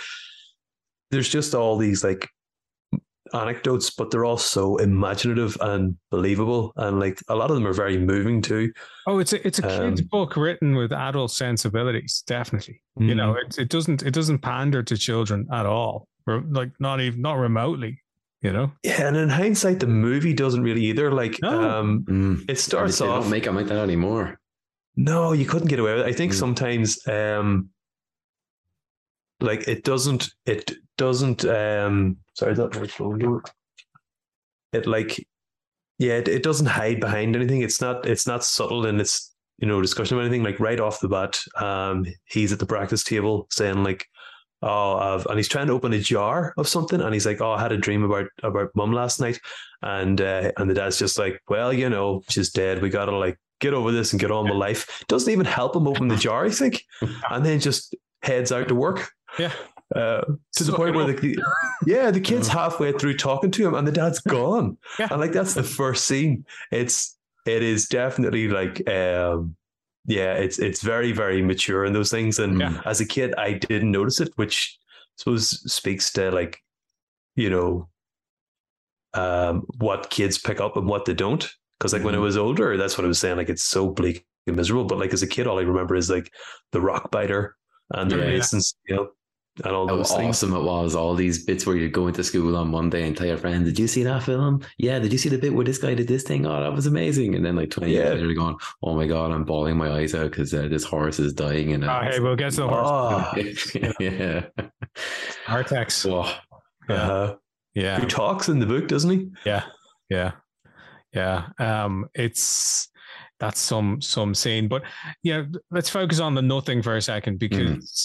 [1.11, 2.29] there's just all these like
[3.33, 7.73] anecdotes, but they're all so imaginative and believable, and like a lot of them are
[7.73, 8.71] very moving too.
[9.07, 12.81] Oh, it's a it's a kid's um, book written with adult sensibilities, definitely.
[12.97, 13.09] Mm-hmm.
[13.09, 17.01] You know, it it doesn't it doesn't pander to children at all, or like not
[17.01, 18.01] even not remotely
[18.41, 21.69] you know yeah and in hindsight the movie doesn't really either like no.
[21.69, 22.49] um mm.
[22.49, 24.39] it starts they off don't make it like that anymore
[24.95, 26.35] no you couldn't get away with it i think mm.
[26.35, 27.69] sometimes um
[29.41, 32.87] like it doesn't it doesn't um sorry that my
[34.73, 35.25] it like
[35.97, 39.67] yeah it, it doesn't hide behind anything it's not it's not subtle in its you
[39.67, 43.47] know discussion of anything like right off the bat um he's at the practice table
[43.49, 44.05] saying like
[44.63, 47.61] oh, and he's trying to open a jar of something, and he's like, oh, I
[47.61, 49.39] had a dream about about mum last night,
[49.81, 52.81] and uh, and the dad's just like, well, you know, she's dead.
[52.81, 55.03] We gotta like get over this and get on with life.
[55.07, 56.83] Doesn't even help him open the jar, I think,
[57.29, 59.11] and then just heads out to work.
[59.39, 59.53] Yeah.
[59.95, 60.21] Uh,
[60.53, 61.37] to the point where the
[61.85, 65.09] yeah the kid's halfway through talking to him and the dad's gone yeah.
[65.11, 69.53] and like that's the first scene it's it is definitely like um
[70.05, 72.39] yeah, it's it's very very mature in those things.
[72.39, 72.81] And yeah.
[72.85, 76.59] as a kid, I didn't notice it, which I suppose speaks to like
[77.35, 77.89] you know
[79.13, 81.47] um, what kids pick up and what they don't.
[81.79, 82.05] Because like mm-hmm.
[82.07, 82.25] when I mm-hmm.
[82.25, 83.37] was older, that's what I was saying.
[83.37, 84.85] Like it's so bleak and miserable.
[84.85, 86.31] But like as a kid, all I remember is like
[86.71, 87.55] the rock biter
[87.91, 89.09] and the yeah, you know,
[89.63, 90.37] and all How those things.
[90.37, 90.95] awesome it was!
[90.95, 93.77] All these bits where you go into school on Monday and tell your friend, "Did
[93.77, 94.61] you see that film?
[94.77, 96.45] Yeah, did you see the bit where this guy did this thing?
[96.45, 98.03] Oh, that was amazing!" And then like twenty yeah.
[98.03, 101.19] years later, going, "Oh my god, I'm bawling my eyes out because uh, this horse
[101.19, 102.87] is dying." And uh, oh, hey, we'll get to the horse.
[102.89, 103.31] Oh.
[103.99, 104.45] yeah,
[105.47, 106.09] Artax.
[106.09, 106.33] Oh.
[106.89, 107.35] Yeah, uh-huh.
[107.73, 107.99] yeah.
[107.99, 109.29] He talks in the book, doesn't he?
[109.45, 109.65] Yeah,
[110.09, 110.31] yeah,
[111.13, 111.47] yeah.
[111.59, 112.89] Um, it's
[113.39, 114.83] that's some some scene, but
[115.23, 117.59] yeah, let's focus on the nothing for a second because.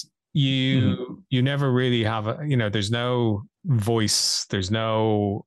[0.05, 1.13] Mm you mm-hmm.
[1.29, 5.45] you never really have a you know there's no voice there's no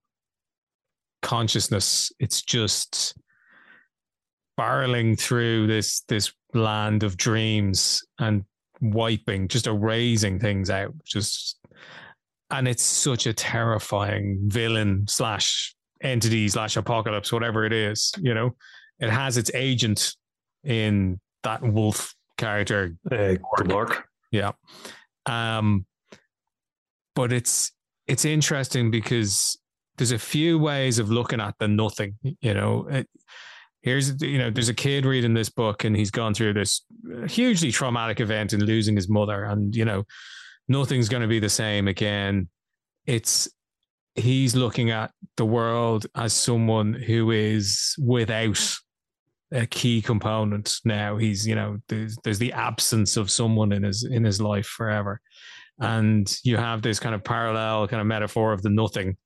[1.22, 2.10] consciousness.
[2.18, 3.14] It's just
[4.58, 8.44] barreling through this this land of dreams and
[8.80, 11.58] wiping just erasing things out just
[12.50, 18.54] and it's such a terrifying villain slash entity slash apocalypse whatever it is you know?
[18.98, 20.14] It has its agent
[20.64, 23.36] in that wolf character uh,
[24.30, 24.52] yeah.
[25.26, 25.86] Um,
[27.14, 27.72] but it's
[28.06, 29.58] it's interesting because
[29.96, 32.16] there's a few ways of looking at the nothing.
[32.22, 33.08] You know, it,
[33.82, 36.82] here's you know, there's a kid reading this book and he's gone through this
[37.28, 40.04] hugely traumatic event in losing his mother, and you know,
[40.68, 42.48] nothing's going to be the same again.
[43.06, 43.48] It's
[44.14, 48.78] he's looking at the world as someone who is without
[49.52, 51.16] a key component now.
[51.16, 55.20] He's, you know, there's there's the absence of someone in his in his life forever.
[55.82, 59.16] And you have this kind of parallel kind of metaphor of the nothing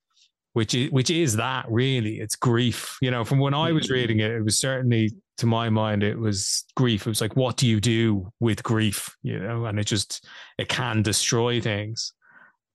[0.53, 4.19] which is which is that really it's grief you know from when i was reading
[4.21, 7.67] it it was certainly to my mind it was grief it was like what do
[7.67, 10.25] you do with grief you know and it just
[10.57, 12.13] it can destroy things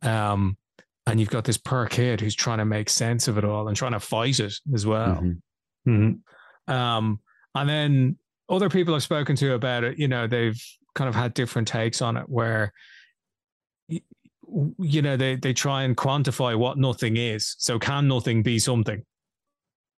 [0.03, 0.59] um
[1.07, 3.79] and you've got this poor kid who's trying to make sense of it all and
[3.79, 5.91] trying to fight it as well Mm-hmm.
[5.91, 6.73] Mm-hmm.
[6.75, 7.19] um
[7.55, 10.61] and then other people I've spoken to about it, you know, they've
[10.95, 12.73] kind of had different takes on it where
[14.79, 17.55] you know they they try and quantify what nothing is.
[17.59, 19.05] So can nothing be something?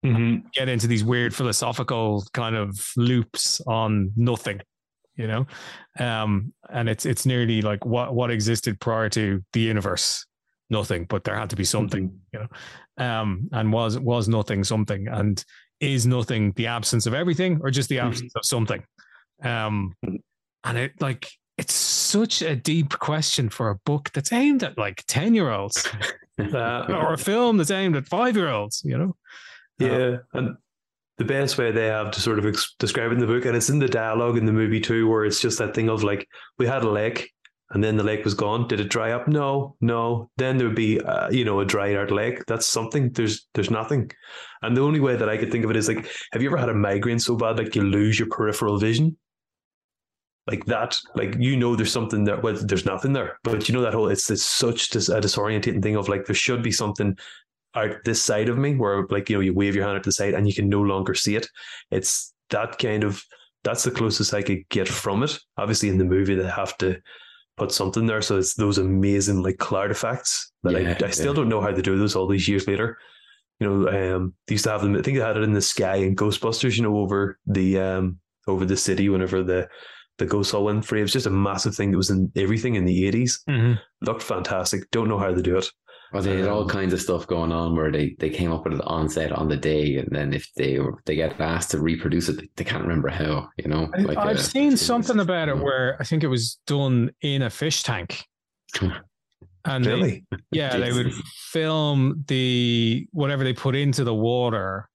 [0.05, 0.47] Mm-hmm.
[0.53, 4.61] Get into these weird philosophical kind of loops on nothing,
[5.17, 5.47] you know?
[5.99, 10.27] Um and it's it's nearly like what what existed prior to the universe?
[10.71, 12.49] Nothing, but there had to be something, you know.
[13.05, 15.43] Um and was was nothing something and
[15.83, 18.83] is nothing the absence of everything or just the absence of something?
[19.43, 19.95] Um,
[20.65, 25.05] and it like it's such a deep question for a book that's aimed at like
[25.09, 25.87] 10 year olds
[26.39, 29.17] uh, or a film that's aimed at five year olds, you know?
[29.79, 30.57] Yeah, and
[31.19, 33.57] the best way they have to sort of ex- describe it in the book, and
[33.57, 36.29] it's in the dialogue in the movie too, where it's just that thing of like
[36.59, 37.33] we had a lake,
[37.73, 38.69] and then the lake was gone.
[38.69, 39.27] Did it dry up?
[39.29, 40.31] No, no.
[40.37, 42.45] Then there would be, uh, you know, a dried out lake.
[42.47, 43.11] That's something.
[43.13, 44.11] There's there's nothing,
[44.63, 46.59] and the only way that I could think of it is like, have you ever
[46.59, 49.17] had a migraine so bad like you lose your peripheral vision?
[50.47, 52.41] Like that, like you know, there's something there.
[52.41, 55.83] Well, there's nothing there, but you know that whole it's it's such dis- a disorientating
[55.83, 57.17] thing of like there should be something
[57.75, 60.13] out this side of me where like you know you wave your hand at the
[60.13, 61.47] side and you can no longer see it
[61.91, 63.23] it's that kind of
[63.65, 67.01] that's the closest i could get from it obviously in the movie they have to
[67.57, 68.23] put something there.
[68.23, 71.35] So it's those amazing like cloud effects that Yeah, I, I still yeah.
[71.35, 72.99] don't know how they do those all these years later.
[73.61, 75.61] You know um they used to have them i think they had it in the
[75.63, 79.69] sky in ghostbusters you know over the um over the city whenever the
[80.19, 80.99] the ghosts all went free.
[81.01, 83.39] It was just a massive thing that was in everything in the 80s
[84.03, 84.91] looked fantastic.
[84.91, 85.67] Don't know how they do it
[86.13, 88.65] Well, they had all Um, kinds of stuff going on where they, they came up
[88.65, 91.81] with it on set on the day, and then if they they get asked to
[91.81, 93.49] reproduce it, they can't remember how.
[93.57, 95.63] You know, I- I've uh, seen it's- something about it know.
[95.65, 98.25] where I think it was done in a fish tank.
[99.65, 101.13] And they- really yeah, they would
[101.53, 104.89] film the whatever they put into the water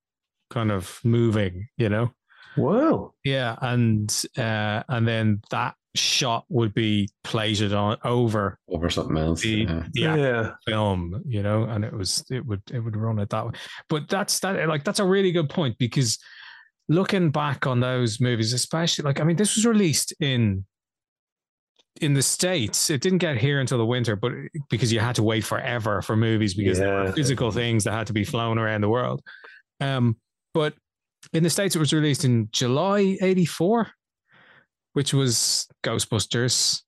[0.49, 2.11] kind of moving, you know?
[2.57, 3.55] wow Yeah.
[3.61, 9.41] And uh and then that shot would be plated on over over something else.
[9.41, 9.83] the, yeah.
[9.93, 13.45] the yeah film, you know, and it was it would it would run it that
[13.45, 13.53] way.
[13.89, 16.17] But that's that like that's a really good point because
[16.89, 20.65] looking back on those movies, especially like I mean, this was released in
[22.01, 22.89] in the states.
[22.89, 24.31] It didn't get here until the winter, but
[24.69, 28.07] because you had to wait forever for movies because there were physical things that had
[28.07, 29.21] to be flown around the world.
[29.79, 30.17] Um,
[30.53, 30.73] but
[31.33, 33.89] in the states, it was released in July '84,
[34.97, 36.81] which was Ghostbusters,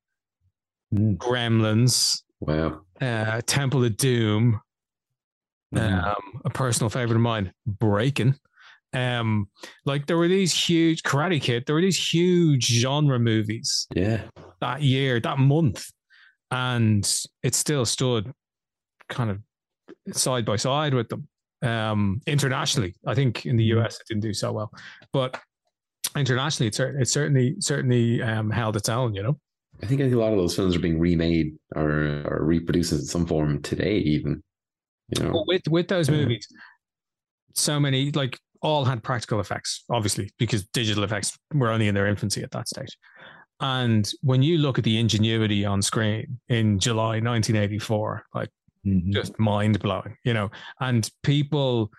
[0.92, 1.18] Mm.
[1.18, 2.82] Gremlins, Wow.
[3.00, 4.60] uh, Temple of Doom,
[5.76, 6.04] Mhm.
[6.08, 8.34] um, a personal favorite of mine, Breaking.
[8.94, 9.52] Um,
[9.86, 14.24] like there were these huge Karate Kid, there were these huge genre movies yeah.
[14.62, 15.92] that year, that month,
[16.50, 17.06] and
[17.44, 18.34] it still stood
[19.10, 21.28] kind of side by side with them.
[21.62, 24.72] Um, internationally, I think in the US it didn't do so well,
[25.14, 25.40] but
[26.16, 29.14] internationally, it, cer- it certainly certainly um, held its own.
[29.14, 29.40] You know,
[29.82, 33.26] I think a lot of those films are being remade or or reproduced in some
[33.26, 34.42] form today, even.
[35.10, 35.32] You know.
[35.32, 36.48] But with with those movies,
[37.54, 42.08] so many like all had practical effects, obviously, because digital effects were only in their
[42.08, 42.98] infancy at that stage.
[43.62, 48.50] And when you look at the ingenuity on screen in July 1984, like
[48.86, 49.12] Mhm.
[49.12, 51.92] just mind blowing, you know, and people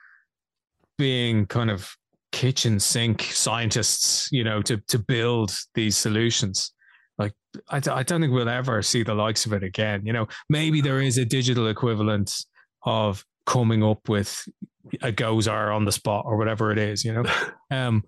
[0.97, 1.95] being kind of
[2.33, 6.73] kitchen sink scientists, you know, to to build these solutions.
[7.19, 7.33] Like
[7.69, 10.03] I, I don't think we'll ever see the likes of it again.
[10.07, 12.33] You know, maybe there is a digital equivalent
[12.85, 14.43] of coming up with
[15.03, 17.25] a Gozer on the spot or whatever it is, you know.
[17.73, 18.03] Um,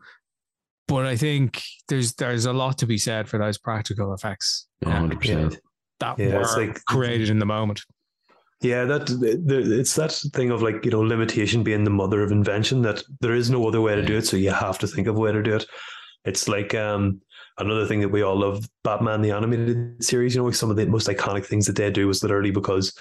[0.89, 5.21] but I think there's there's a lot to be said for those practical effects hundred
[5.21, 5.61] percent.
[6.01, 7.83] that Yeah, were it's like- created in the moment.
[8.63, 9.11] Yeah, that
[9.71, 12.83] it's that thing of like you know limitation being the mother of invention.
[12.83, 15.17] That there is no other way to do it, so you have to think of
[15.17, 15.67] a way to do it.
[16.25, 17.21] It's like um,
[17.59, 20.35] another thing that we all love, Batman the animated series.
[20.37, 22.97] You know, some of the most iconic things that they do was literally because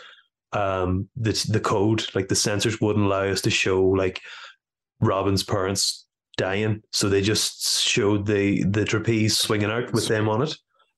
[0.54, 4.20] um, the the code, like the censors, wouldn't allow us to show like
[5.00, 6.06] Robin's parents
[6.38, 10.56] dying, so they just showed the the trapeze swinging out with them on it,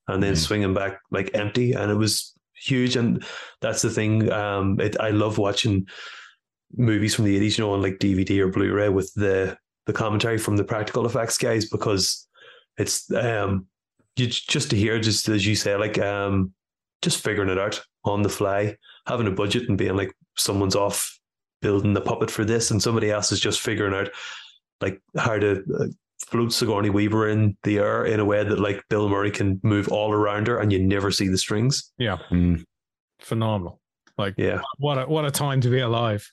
[0.08, 0.38] and then Mhm.
[0.38, 2.33] swinging back like empty, and it was
[2.64, 2.96] huge.
[2.96, 3.24] And
[3.62, 4.32] that's the thing.
[4.32, 5.88] Um, it, I love watching
[6.76, 10.38] movies from the eighties, you know, on like DVD or Blu-ray with the the commentary
[10.38, 12.28] from the practical effects guys because
[12.78, 13.66] it's um
[14.16, 16.54] you just to hear just as you say like um
[17.02, 18.76] just figuring it out on the fly,
[19.08, 21.20] having a budget and being like someone's off
[21.62, 24.10] building the puppet for this, and somebody else is just figuring out
[24.82, 25.64] like how to
[26.28, 29.60] uh, float Sigourney Weaver in the air in a way that like Bill Murray can
[29.64, 31.92] move all around her, and you never see the strings.
[31.98, 32.64] Yeah, Mm.
[33.20, 33.80] phenomenal.
[34.18, 36.30] Like, Yeah, what a what a time to be alive.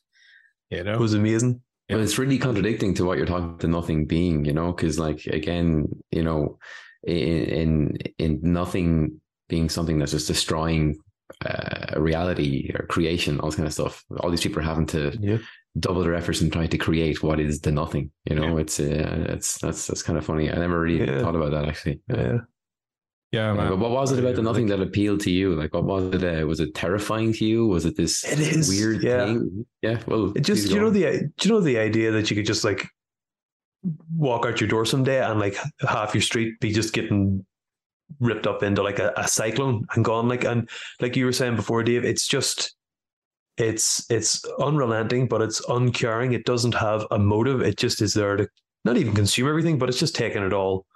[0.71, 0.95] You know.
[0.95, 1.61] it was amazing.
[1.89, 1.97] Yeah.
[1.97, 5.27] But it's really contradicting to what you're talking to nothing being, you know, because like
[5.27, 6.59] again, you know,
[7.03, 10.97] in in in nothing being something that's just destroying
[11.45, 14.05] uh, reality or creation, all this kind of stuff.
[14.21, 15.39] All these people are having to Yeah,
[15.79, 18.11] double their efforts in trying to create what is the nothing.
[18.25, 20.51] You know, it's uh, it's that's that's kind of funny.
[20.51, 21.21] I never really Yeah.
[21.23, 22.01] thought about that actually.
[22.09, 22.39] yeah.
[23.33, 25.55] yeah, Yeah, but what was it about the nothing like- that appealed to you?
[25.55, 26.25] Like, what was it?
[26.25, 27.67] Uh, was it terrifying to you?
[27.69, 29.27] Was it this It is, weird yeah.
[29.27, 29.67] thing?
[29.83, 30.01] Yeah.
[30.07, 30.93] Well, It just please you know on.
[30.93, 32.89] the do you know the idea that you could just like
[34.15, 35.57] walk out your door someday and like
[35.89, 37.47] half your street be just getting
[38.19, 40.69] ripped up into like a, a cyclone and gone like and
[41.01, 42.75] like you were saying before Dave it's just
[43.61, 46.33] it's it's unrelenting but it's uncaring.
[46.33, 47.61] It doesn't have a motive.
[47.61, 48.49] It just is there to
[48.85, 50.87] not even consume everything but it's just taking it all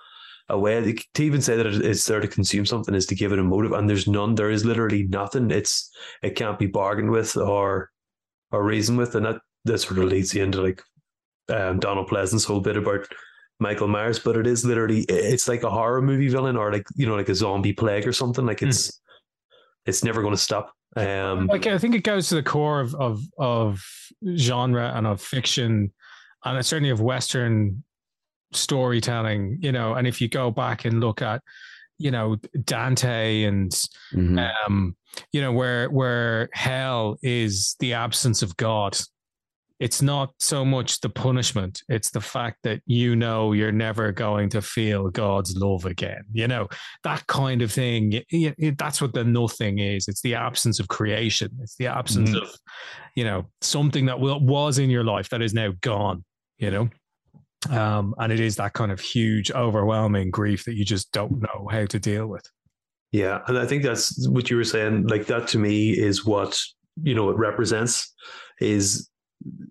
[0.49, 0.95] away.
[1.15, 3.73] To even say that it's there to consume something is to give it a motive
[3.73, 4.35] and there's none.
[4.35, 5.51] There is literally nothing.
[5.51, 5.91] It's
[6.23, 7.91] it can't be bargained with or
[8.51, 10.83] or reason with and that that sort of leads you into like
[11.51, 13.07] um, Donald Pleasence's whole bit about
[13.61, 17.07] Michael Myers, but it is literally it's like a horror movie villain or like you
[17.07, 18.47] know like a zombie plague or something.
[18.47, 19.01] Like it's
[19.87, 20.73] it's never going to stop.
[20.97, 23.83] Um, like I think it goes to the core of of of
[24.37, 25.93] genre and of fiction,
[26.45, 27.83] and certainly of Western
[28.53, 29.59] storytelling.
[29.61, 31.43] You know, and if you go back and look at,
[31.99, 33.71] you know, Dante and
[34.13, 34.51] Mhm.
[34.67, 34.97] um,
[35.33, 38.99] you know, where where hell is the absence of God.
[39.81, 44.49] It's not so much the punishment; it's the fact that you know you're never going
[44.51, 46.23] to feel God's love again.
[46.33, 46.69] You know
[47.03, 48.23] that kind of thing.
[48.79, 50.07] That's what the nothing is.
[50.07, 51.51] It's the absence of creation.
[51.61, 52.43] It's the absence Mhm.
[52.43, 52.51] of,
[53.17, 56.25] you know, something that will, was in your life that is now gone.
[56.59, 56.89] You know,
[57.71, 61.69] um, and it is that kind of huge, overwhelming grief that you just don't know
[61.71, 62.45] how to deal with.
[63.11, 65.09] Yeah, and I think that's what you were saying.
[65.09, 66.61] Like that to me is what
[67.03, 68.15] you know it represents
[68.61, 69.09] is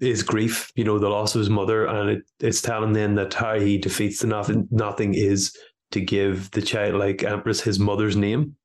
[0.02, 0.72] is grief.
[0.76, 3.78] You know, the loss of his mother, and it, it's telling then that how he
[3.78, 4.68] defeats the nothing.
[4.72, 5.56] Nothing is
[5.92, 8.56] to give the childlike empress his mother's name,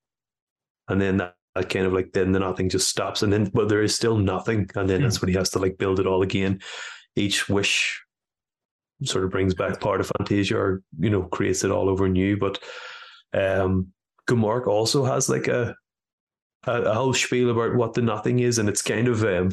[0.89, 3.69] and then that, that kind of like then the nothing just stops, and then but
[3.69, 6.23] there is still nothing, and then that's when he has to like build it all
[6.23, 6.61] again.
[7.17, 8.03] Each wish
[9.05, 12.37] sort of brings back part of Fantasia, or you know, creates it all over new,
[12.37, 12.59] but.
[13.35, 13.93] um
[14.29, 15.75] Gmork also has like a,
[16.67, 19.51] a a whole spiel about what the nothing is, and it's kind of um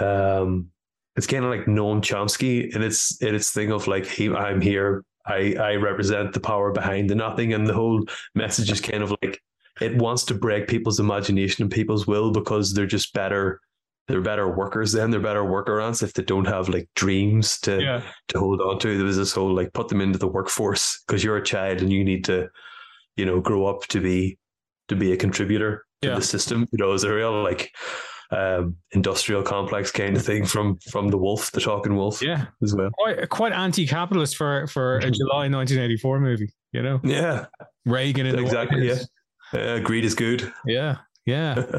[0.00, 0.68] um
[1.16, 4.60] it's kind of like Noam Chomsky and its in its thing of like hey, I'm
[4.60, 8.04] here, I I represent the power behind the nothing, and the whole
[8.34, 9.40] message is kind of like
[9.80, 13.60] it wants to break people's imagination and people's will because they're just better
[14.06, 17.80] they're better workers then they're better worker ants if they don't have like dreams to
[17.80, 18.96] Yeah, to hold on to.
[18.96, 21.90] There was this whole like put them into the workforce because you're a child and
[21.92, 22.48] you need to,
[23.16, 24.36] you know, grow up to be
[24.88, 26.14] to be a contributor to Yeah.
[26.16, 26.68] the system.
[26.72, 27.70] You know, it's a real like
[28.34, 32.46] um industrial complex kind of thing from from the wolf, the talking wolf yeah.
[32.62, 32.90] as well.
[32.98, 36.52] Quite quite anti-capitalist for for a July 1984 movie.
[36.72, 37.46] You know, Yeah,
[37.86, 39.08] Reagan in Exactly, White House.
[39.52, 40.52] uh, greed is good.
[40.66, 41.64] Yeah, yeah.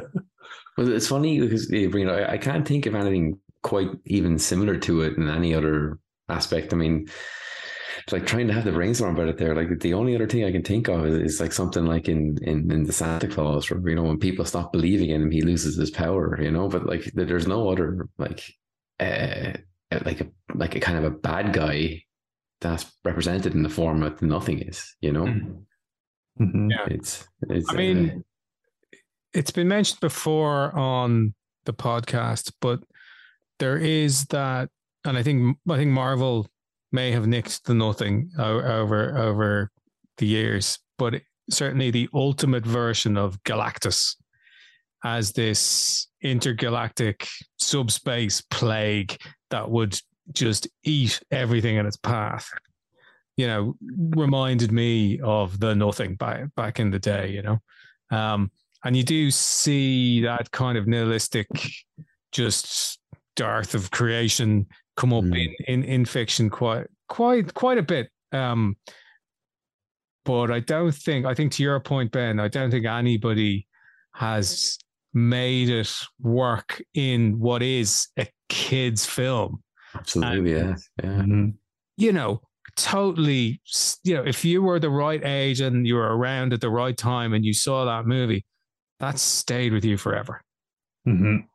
[0.78, 2.30] Well, it's funny because you bring it up.
[2.30, 6.74] I I can't think of anything quite even similar to it in any other aspect.
[6.74, 7.13] I mean, it's
[8.12, 9.56] like trying to have the brainstorm about it there.
[9.56, 12.38] Like the only other thing I can think of is, is like something like in,
[12.44, 15.41] in in the Santa Claus, where you know when people stop believing in him, he
[15.41, 16.39] loses his power.
[16.41, 18.44] You know, but like there's no other like
[19.00, 19.54] uh
[20.04, 22.04] like a like a kind of a bad guy
[22.62, 24.96] that's represented in the form that the nothing is.
[25.02, 25.26] You know,
[26.39, 26.70] Mhm.
[26.70, 26.86] Yeah.
[26.88, 27.70] it's it's.
[27.70, 28.24] I uh, mean,
[29.34, 31.34] it's been mentioned before on
[31.65, 32.82] the podcast, but
[33.60, 34.70] there is that,
[35.06, 36.48] and I think I think Marvel
[36.95, 39.71] may have nicked the nothing over over
[40.17, 44.15] the years, but certainly the ultimate version of Galactus
[45.03, 47.27] as this intergalactic
[47.60, 49.15] subspace plague
[49.52, 50.00] that would
[50.31, 52.50] just eat everything in its path.
[53.37, 53.75] You know,
[54.15, 57.29] reminded me of the nothing back back in the day.
[57.29, 57.60] You know,
[58.10, 58.50] um,
[58.85, 61.48] and you do see that kind of nihilistic,
[62.31, 63.00] just
[63.35, 64.65] dearth of creation
[64.96, 65.35] come up Mm.
[65.35, 68.10] in, in in fiction quite quite quite a bit.
[68.31, 68.75] Um,
[70.23, 73.67] but I don't think I think to your point, Ben, I don't think anybody
[74.13, 74.77] has
[75.13, 79.62] made it work in what is a kids film.
[79.93, 81.10] absolutely, yeah, yeah.
[81.21, 81.54] Mhm.
[81.98, 82.41] You know,
[82.75, 83.62] totally.
[84.04, 86.98] You know, if you were the right age and you were around at the right
[86.98, 88.46] time and you saw that movie,
[89.00, 90.41] that stayed with you forever.
[91.08, 91.46] Mhm.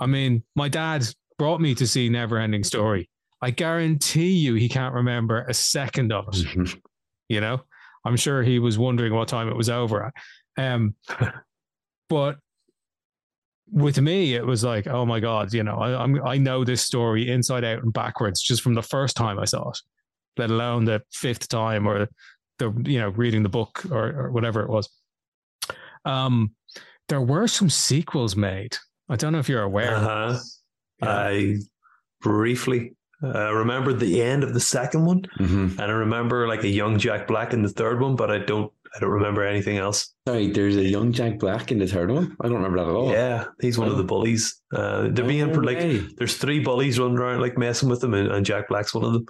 [0.00, 1.06] I mean, my dad
[1.38, 3.08] brought me to see Neverending Story.
[3.42, 6.46] I guarantee you he can't remember a second of it.
[6.46, 6.80] Mhm.
[7.28, 7.60] You know,
[8.04, 10.12] I'm sure he was wondering what time it was over.
[10.56, 10.94] Um,
[12.08, 12.38] but
[13.70, 16.82] with me, it was like, oh my god, you know, I, I'm I know this
[16.82, 19.78] story inside out and backwards just from the first time I saw it,
[20.36, 22.08] let alone the fifth time or
[22.58, 24.88] the you know reading the book or, or whatever it was.
[26.04, 26.52] Um,
[27.08, 28.76] there were some sequels made.
[29.08, 29.96] I don't know if you're aware.
[29.96, 30.38] Uh-huh.
[31.02, 31.08] Yeah.
[31.10, 31.56] I
[32.20, 35.70] briefly uh, remember the end of the second one, Mhm.
[35.72, 38.72] and I remember like a young Jack Black in the third one, but I don't.
[38.94, 40.14] I don't remember anything else.
[40.26, 42.34] Sorry, there's a young Jack Black in the third one.
[42.40, 43.10] I don't remember that at all.
[43.10, 44.62] Yeah, he's one of the bullies.
[44.74, 45.98] Uh, they're being No like, way.
[46.16, 49.12] there's three bullies running around like messing with them, and, and Jack Black's one of
[49.12, 49.26] them.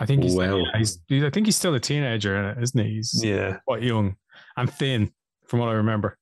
[0.00, 0.58] I think he's, Well.
[0.58, 2.94] yeah, he's, he's- I think he's still a teenager in it, isn't he?
[2.94, 4.16] He's Yeah, quite young
[4.56, 5.12] and thin,
[5.46, 6.18] from what I remember.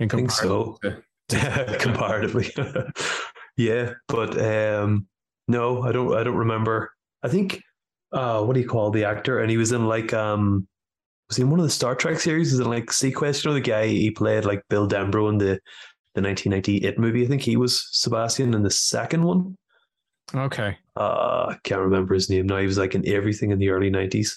[0.00, 0.78] In I think comparison so.
[1.28, 2.50] to- comparatively.
[3.56, 5.06] yeah, but um,
[5.48, 6.16] no, I don't.
[6.16, 6.92] I don't remember.
[7.22, 7.62] I think.
[8.12, 9.40] Uh, what do you call the actor?
[9.40, 10.66] And he was in like um,
[11.28, 12.52] was he in one of the Star Trek series?
[12.52, 13.44] Was it like SeaQuest?
[13.44, 15.60] You know, the guy he played like Bill Denbrough in the
[16.14, 17.24] the 1990 It movie.
[17.24, 19.56] I think he was Sebastian in the second one.
[20.34, 20.78] Okay.
[20.96, 22.58] Uh, I can't remember his name now.
[22.58, 24.30] He was like in everything in the early 90s.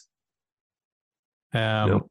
[1.53, 2.09] Um, No.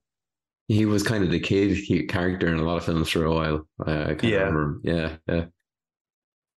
[0.68, 3.66] He was kind of the kid character in a lot of films for a while.
[3.86, 4.38] Uh, I can't Yeah.
[4.44, 4.80] remember.
[4.84, 5.44] Yeah, yeah.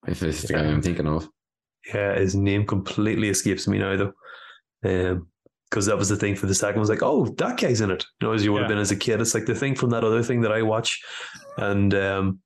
[0.06, 1.28] If it's the guy I'm thinking of.
[1.92, 4.12] Yeah, his name completely escapes me now though.
[4.84, 5.26] Um
[5.70, 7.92] because that was the thing for the second I was like, oh, that guy's in
[7.92, 8.04] it.
[8.20, 8.74] You know, as you would have Yeah.
[8.74, 9.20] been as a kid.
[9.20, 11.00] It's like the thing from that other thing that I watch.
[11.58, 12.40] And um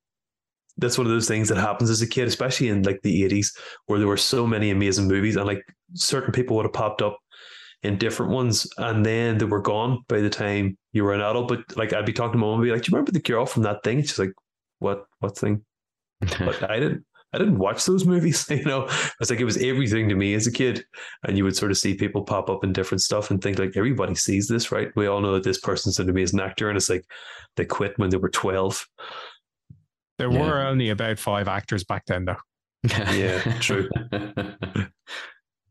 [0.77, 3.57] that's one of those things that happens as a kid, especially in like the 80s,
[3.87, 5.63] where there were so many amazing movies and like
[5.95, 7.17] certain people would have popped up
[7.85, 11.49] in different ones and then they were gone by the time you were an adult.
[11.49, 13.47] But like I'd be talking to mom and be like, Do you remember the girl
[13.47, 13.99] from that thing?
[13.99, 14.33] And she's like,
[14.81, 15.65] What what thing?
[16.21, 17.05] but I didn't
[17.35, 18.47] I didn't watch those movies.
[18.51, 18.85] You know,
[19.21, 20.85] it's like it was everything to me as a kid,
[21.27, 23.77] and you would sort of see people pop up in different stuff and think like
[23.77, 24.89] everybody sees this, right?
[24.97, 27.05] We all know that this person's an amazing actor, and it's like
[27.57, 28.87] they quit when they were twelve.
[30.19, 30.41] there Yeah.
[30.49, 32.37] were only about five actors back then, though.
[33.13, 33.89] Yeah, true.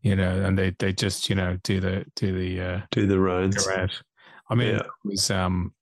[0.01, 3.17] You know, and they they just you know do the do the uh, Do the
[3.19, 3.65] rounds.
[3.65, 4.01] go out.
[4.49, 4.79] I mean, Yeah.
[4.81, 5.73] it was um,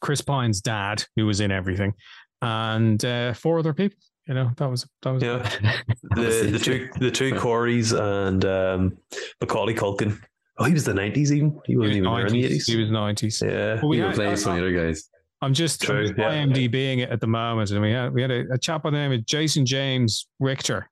[0.00, 1.94] Chris Pine's dad who was in everything,
[2.40, 3.96] and uh, four other people.
[4.28, 5.38] You know, that was that was Yeah,
[6.14, 8.96] the the two the two Coreys and um,
[9.40, 10.18] Macaulay Culkin.
[10.58, 11.58] Oh, he was the nineties even.
[11.64, 12.44] He He was even there in the 90s.
[12.44, 12.66] eighties.
[12.66, 13.42] He was nineties.
[13.44, 15.08] Yeah, Well, we We were had- playing I- some of other guys.
[15.40, 16.44] I'm just, True, I'm just yeah.
[16.44, 18.96] IMDBing it at the moment, and we had we had a, a chap by the
[18.96, 20.88] name of Jason James Richter,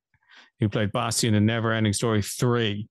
[0.58, 2.88] who played Bastian in Never Ending Story three,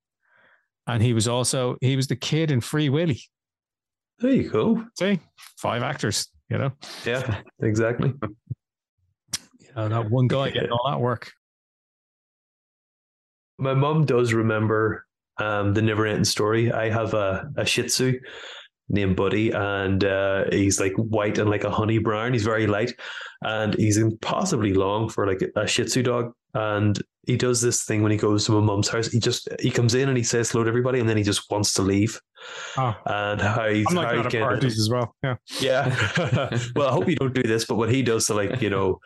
[0.88, 3.22] and he was also he was the kid in Free Willy.
[4.20, 4.86] there you go.
[4.98, 5.20] See,
[5.58, 6.30] five actors.
[6.50, 6.72] You know,
[7.06, 8.14] Yeah, exactly.
[9.88, 11.32] know that one guy getting all that work.
[13.58, 15.06] My mom does remember
[15.38, 16.72] um, the never ending story.
[16.72, 18.20] I have a, a Shih Tzu
[18.90, 22.34] named Buddy, and uh, he's like white and like a honey brown.
[22.34, 22.94] He's very light,
[23.42, 26.34] and he's impossibly long for like a Shih Tzu dog.
[26.54, 29.08] And he does this thing when he goes to my mom's house.
[29.08, 31.50] He just he comes in and he says hello to everybody, and then he just
[31.52, 32.20] wants to leave.
[32.78, 35.14] Oh, And how he's I'm like how he can- parties as well.
[35.22, 36.58] Yeah, yeah.
[36.76, 39.00] well, I hope you don't do this, but what he does to like, you know,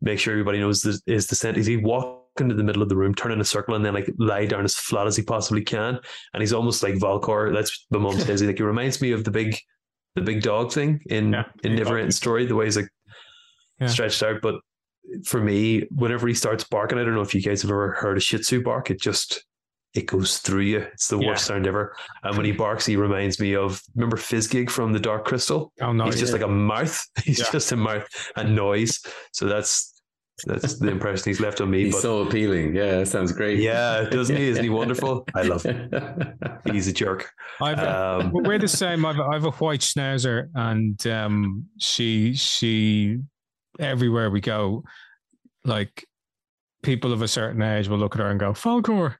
[0.00, 2.88] make sure everybody knows this is the scent is he walk into the middle of
[2.88, 5.22] the room, turn in a circle, and then like lie down as flat as he
[5.22, 5.98] possibly can.
[6.32, 7.52] And he's almost like Falkor.
[7.52, 8.40] That's my mom says.
[8.40, 9.56] He like he reminds me of the big
[10.14, 11.96] the big dog thing in Yeah, in Never.
[11.98, 12.88] Ending Story, the way he's like
[13.80, 13.88] Yeah.
[13.88, 14.40] stretched out.
[14.42, 14.56] But
[15.24, 18.16] for me, whenever he starts barking, I don't know if you guys have ever heard
[18.16, 19.44] a Shih Tzu bark, it just
[19.94, 20.78] it goes through you.
[20.92, 21.28] It's the Yeah.
[21.28, 21.94] worst sound ever.
[22.22, 25.72] And when he barks, he reminds me of remember Fizzgig from the Dark Crystal?
[25.80, 27.04] oh no, he's just like a mouth.
[27.24, 27.50] He's Yeah.
[27.52, 29.00] just a mouth and noise.
[29.32, 29.94] So that's
[30.46, 31.86] that's the impression he's left on me.
[31.86, 32.76] He's but so appealing.
[32.76, 33.58] Yeah, that sounds great.
[33.58, 34.48] yeah, doesn't he?
[34.50, 35.26] Isn't he wonderful?
[35.34, 35.90] I love him.
[35.92, 36.38] him.
[36.72, 37.28] He's a jerk.
[37.60, 39.04] I've, Um, we're the same.
[39.04, 43.18] I've, I've a white schnauzer, and um, she she
[43.80, 44.84] everywhere we go,
[45.64, 46.06] like
[46.84, 49.16] people of a certain age will look at her and go Falkor,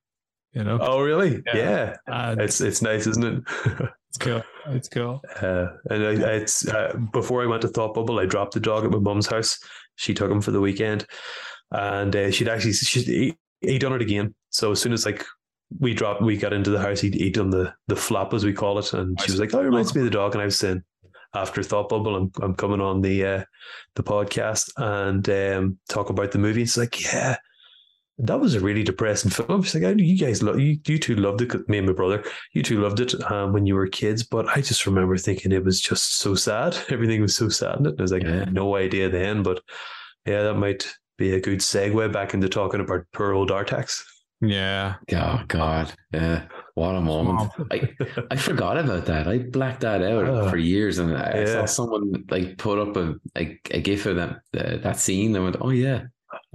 [0.53, 0.78] you know.
[0.80, 1.42] oh, really?
[1.46, 1.96] Yeah.
[2.07, 2.34] Yeah.
[2.38, 3.42] It's it's nice, isn't it?
[4.09, 4.42] it's cool.
[4.68, 5.20] It's cool.
[5.40, 8.84] Uh, and I, it's uh, before I went to Thought Bubble, I dropped the dog
[8.84, 9.59] at my mum's house.
[9.96, 11.07] She took him for the weekend,
[11.72, 14.34] and uh, she'd actually she he, he done it again.
[14.51, 15.24] So as soon as like
[15.78, 18.53] we dropped, we got into the house, he'd, he'd done the the flap as we
[18.53, 20.46] call it, and she was like, "Oh, it reminds me of the dog." And I
[20.46, 20.82] was saying,
[21.34, 23.44] after Thought Bubble, I'm I'm coming on the uh,
[23.94, 26.62] the podcast and um, talk about the movie.
[26.62, 27.36] It's like, yeah.
[28.20, 29.62] That was a really depressing film.
[29.62, 31.50] She's like, "I you guys, love you, you two loved it.
[31.50, 34.46] 'cause Me and my brother, you two loved it um, when you were kids." But
[34.48, 36.76] I just remember thinking it was just so sad.
[36.90, 37.90] Everything was so sad in it.
[37.90, 38.44] And I was like, Yeah.
[38.50, 39.60] no idea then, but
[40.26, 44.02] yeah, that might be a good segue back into talking about poor old Artax.
[44.40, 44.94] Yeah.
[45.14, 46.44] Oh God, yeah.
[46.74, 47.50] What a moment!
[47.72, 47.90] I,
[48.30, 49.26] I forgot about that.
[49.26, 53.14] I blacked that out Uh, for years, and I saw someone like put up a
[53.36, 55.34] a, a gif of that uh, that scene.
[55.34, 56.04] And I went, "Oh yeah,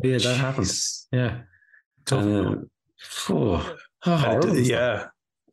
[0.02, 1.08] yeah, that happened." Jeez.
[1.12, 1.42] Yeah,
[2.06, 2.24] Tough.
[2.24, 2.60] And, uh,
[3.30, 3.56] oh,
[4.06, 4.66] it- horrible was that?
[4.66, 5.06] yeah.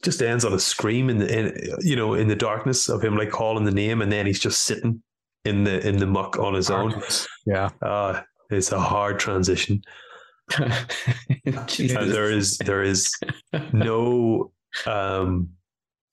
[0.02, 3.16] Just ends on a scream in the in, you know in the darkness of him
[3.18, 5.02] like calling the name and then he's just sitting
[5.44, 7.02] in the in the muck on his own.
[7.46, 7.68] Yeah.
[7.82, 9.82] Uh it's a hard transition.
[11.46, 13.12] There is there is
[13.72, 14.52] no
[14.86, 15.50] um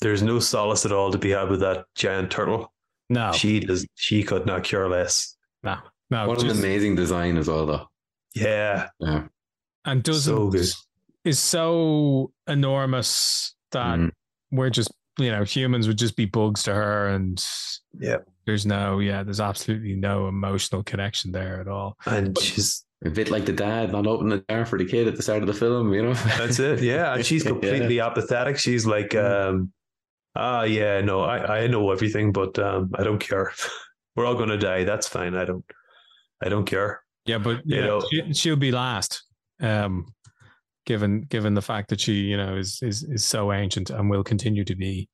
[0.02, 2.72] there's no solace at all to be had with that giant turtle.
[3.10, 3.32] No.
[3.32, 5.36] She does she could not cure less.
[5.64, 5.78] no.
[6.10, 6.28] No.
[6.28, 7.88] what an amazing design as well, though.
[8.34, 8.88] Yeah.
[9.00, 9.28] Yeah,
[9.88, 10.68] and doesn't So good.
[11.26, 14.12] is so enormous that Mm.
[14.52, 17.44] we're just you know humans would just be bugs to her and
[18.00, 18.18] Yeah.
[18.46, 23.30] there's no yeah there's absolutely no emotional connection there at all And she's a bit
[23.32, 25.54] like the dad not opening the door for the kid at the start of the
[25.54, 25.94] film.
[25.94, 26.82] You know, That's it.
[26.82, 27.14] Yeah.
[27.14, 27.52] And she's Yeah.
[27.52, 28.58] completely apathetic.
[28.58, 29.50] She's like, Mm.
[29.50, 29.72] um,
[30.36, 33.52] ah, yeah, no, I, I know everything, but um, I don't care.
[34.16, 34.84] We're all gonna die.
[34.84, 35.36] That's fine.
[35.36, 35.66] I don't
[36.42, 37.02] I don't care.
[37.26, 39.24] yeah but You you know, know- she, she'll be last
[39.62, 40.06] um
[40.86, 44.24] given given the fact that she you know is is is so ancient and will
[44.24, 45.10] continue to be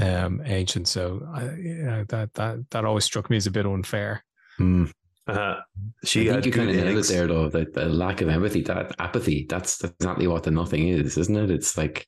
[0.00, 4.24] um ancient so I, yeah, that that that always struck me as a bit unfair
[4.58, 4.90] Mm.
[5.26, 5.56] Uh,
[6.02, 7.48] I think you kind of nailed it there, though.
[7.48, 11.50] That the lack of empathy, that apathy, that's exactly what the nothing is, isn't it?
[11.50, 12.06] It's like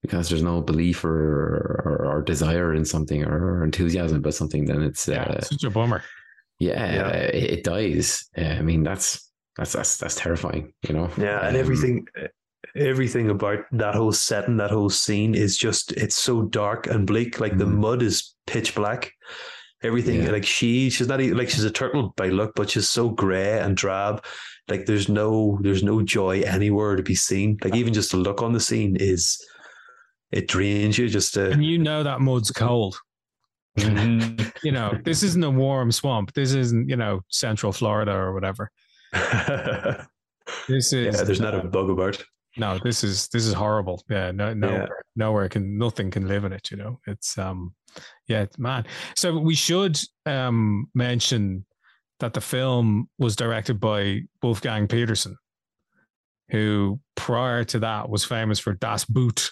[0.00, 4.64] because there's no belief or or, or desire in something or, or enthusiasm about something,
[4.64, 6.02] then it's yeah uh, such a bummer
[6.58, 7.08] yeah, Yeah.
[7.08, 8.28] It, it dies.
[8.36, 9.23] Uh, I mean, that's
[9.56, 11.10] that's that's that's terrifying, you know.
[11.16, 12.06] Yeah, and Um, everything
[12.74, 17.38] everything about that whole setting, that whole scene is just it's so dark and bleak.
[17.40, 17.76] Like the Mhm.
[17.76, 19.12] mud is pitch black.
[19.82, 20.30] Everything Yeah.
[20.30, 23.60] like she she's not even like she's a turtle by look, but she's so grey
[23.60, 24.24] and drab.
[24.68, 27.58] Like there's no there's no joy anywhere to be seen.
[27.62, 29.38] Like even just to look on the scene is
[30.32, 32.96] it drains you just to and you know that mud's cold
[33.76, 38.64] you know this isn't a warm swamp this isn't you know central florida or whatever
[38.64, 38.83] yeah,
[40.68, 42.22] this is there's not a bug about.
[42.56, 44.54] no this is this is horrible yeah no Yeah.
[44.54, 47.74] nowhere nowhere can nothing can live in it you know it's um
[48.28, 51.64] yeah it's mad so we should um mention
[52.20, 55.36] that the film was directed by wolfgang petersen
[56.50, 59.50] who prior to that was famous for das boot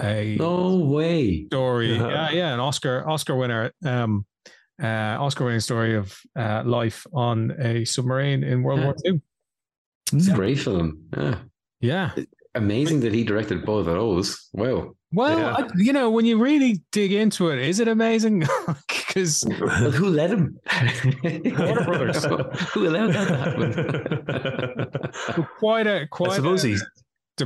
[0.00, 1.46] a no way.
[1.46, 2.08] story Yeah.
[2.08, 4.24] yeah yeah an oscar oscar winner um
[4.82, 8.86] uh oscar winning story of uh life on a submarine in world Yeah.
[8.86, 9.20] war ii
[10.12, 10.98] It's a great film.
[11.16, 11.38] Yeah,
[11.80, 12.10] yeah
[12.54, 14.48] amazing that he directed both of those.
[14.52, 14.94] Wow.
[15.12, 15.54] Well, Yeah.
[15.58, 18.46] I, you know, when you really dig into it, is it amazing?
[18.88, 20.58] Because Well, who let him?
[21.58, 22.24] Warner Brothers.
[22.72, 23.72] who allowed that to happen?
[25.58, 26.76] quite a quite I suppose a he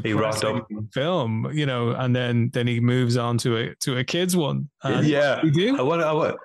[0.03, 3.97] he rocked depressing film, you know, and then then he moves on to a to
[3.99, 4.69] a kids one.
[4.85, 5.79] Yeah we do.
[5.79, 6.37] I want I want,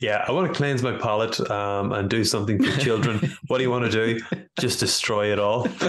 [0.00, 3.32] yeah, I want to cleanse my palate um, and do something for children.
[3.46, 4.20] what do you want to do?
[4.60, 5.64] Just destroy it all.
[5.64, 5.80] Talk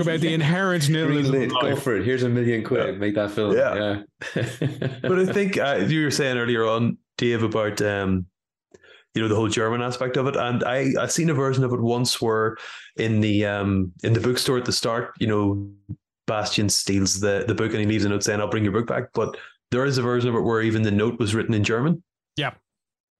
[0.00, 2.04] about the inherent nihilism go for it.
[2.04, 3.00] Here's a million quid.
[3.00, 3.56] Make that film.
[3.56, 4.02] Yeah.
[4.34, 4.48] Yeah.
[5.02, 8.26] but I think uh, you were saying earlier on, Dave, about um,
[9.14, 11.72] you know the whole German aspect of it, and I I seen a version of
[11.72, 12.56] it once where
[12.96, 15.70] in the um in the bookstore at the start, you know,
[16.26, 18.86] Bastian steals the the book and he leaves a note saying, "I'll bring your book
[18.86, 19.36] back," but
[19.74, 22.02] there is a version of it where even the note was written in German.
[22.36, 22.52] Yeah.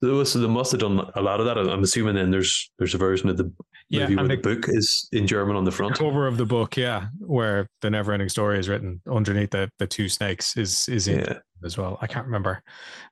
[0.03, 1.57] So, they must have done a lot of that.
[1.57, 3.51] I'm assuming then there's there's a version of the
[3.89, 5.97] Yeah, movie where the the book is in German on the front.
[5.97, 9.87] cover of the book, yeah, where the never ending story is written underneath the the
[9.87, 11.39] two snakes is is in Yeah.
[11.65, 11.97] as well.
[12.03, 12.63] I can't remember.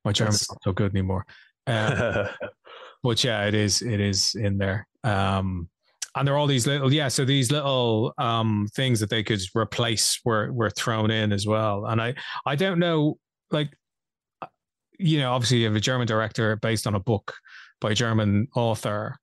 [0.04, 1.24] My German's That's- not so good anymore.
[1.66, 2.28] Um,
[3.02, 4.86] but yeah, it is it is in there.
[5.02, 5.68] Um,
[6.14, 9.40] and there are all these little yeah, so these little um things that they could
[9.56, 11.86] replace were were thrown in as well.
[11.86, 12.14] And I
[12.44, 13.16] I don't know
[13.52, 13.76] like
[14.98, 17.34] you know obviously you have a German director based on a book
[17.80, 19.16] by a German author,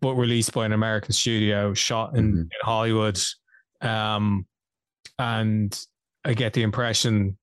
[0.00, 2.40] but released by an American studio, shot in, Mhm.
[2.40, 3.18] in Hollywood.
[3.80, 4.46] Um,
[5.18, 5.78] and
[6.24, 7.36] I get the impression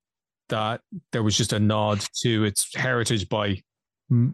[0.50, 0.82] that
[1.12, 3.62] there was just a nod to its heritage by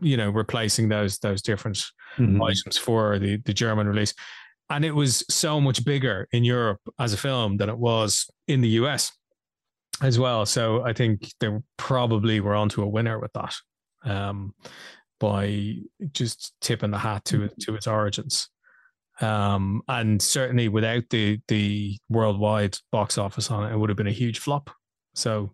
[0.02, 1.84] you know replacing those those different
[2.18, 2.42] Mhm.
[2.44, 4.14] items for the the German release,
[4.70, 8.62] and it was so much bigger in Europe as a film than it was in
[8.62, 9.12] the US
[10.02, 10.46] as well.
[10.46, 13.56] So I think they probably were onto a winner with that
[14.04, 14.54] um,
[15.20, 15.76] by
[16.12, 18.50] just tipping the hat to to its origins.
[19.20, 24.08] Um, and certainly without the the worldwide box office on it, it would have been
[24.08, 24.70] a huge flop.
[25.16, 25.54] So,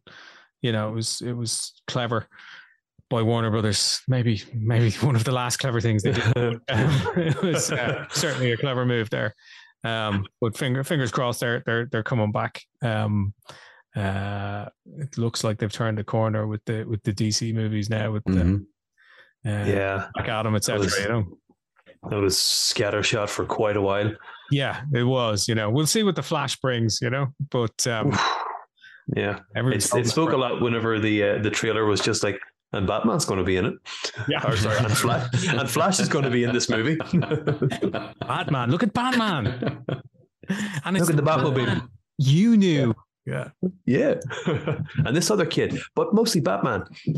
[0.61, 2.27] you know, it was it was clever
[3.09, 4.01] by Warner Brothers.
[4.07, 6.25] Maybe maybe one of the last clever things they did.
[6.35, 9.33] um, it was uh, certainly a clever move there.
[9.85, 12.61] Um, but finger, fingers crossed, they're they're they're coming back.
[12.81, 13.33] Um,
[13.95, 14.65] uh,
[14.97, 18.23] it looks like they've turned the corner with the with the DC movies now with
[18.25, 18.65] the Mhm.
[19.45, 20.79] uh, yeah, Black Adam, etc.
[20.79, 21.37] was- You know,
[22.09, 24.11] that was scattershot for quite a while.
[24.51, 25.47] yeah, it was.
[25.47, 26.99] You know, we'll see what the Flash brings.
[27.01, 28.11] You know, but um,
[29.15, 32.39] Yeah, everyone's it's, it spoke a lot whenever the uh, the trailer was just like,
[32.71, 33.73] and Batman's going to be in it.
[34.27, 36.97] Yeah, Or sorry, and Flash, and Flash is going to be in this movie.
[38.21, 38.71] Batman.
[38.71, 39.45] Look at Batman,
[40.85, 41.65] and Look at the Batmobile.
[41.65, 42.87] Batman You knew.
[42.87, 42.93] Yeah.
[43.25, 43.49] Yeah,
[43.85, 44.15] Yeah.
[45.05, 46.83] and this other kid, but mostly Batman.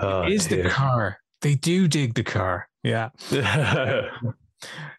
[0.00, 1.18] Oh, is the car.
[1.40, 2.68] They do dig the car.
[2.82, 3.10] Yeah.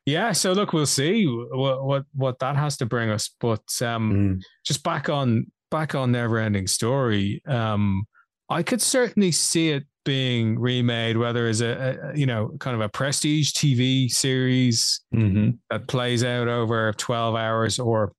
[0.06, 0.32] Yeah.
[0.34, 3.32] So look, we'll see what what what that has to bring us.
[3.40, 4.42] But um Mm.
[4.64, 7.42] just back on back on never ending story.
[7.48, 8.06] Um
[8.48, 12.82] I could certainly see it being remade, whether as a, a you know, kind of
[12.82, 15.58] a prestige TV series Mhm.
[15.70, 18.14] that plays out over 12 hours or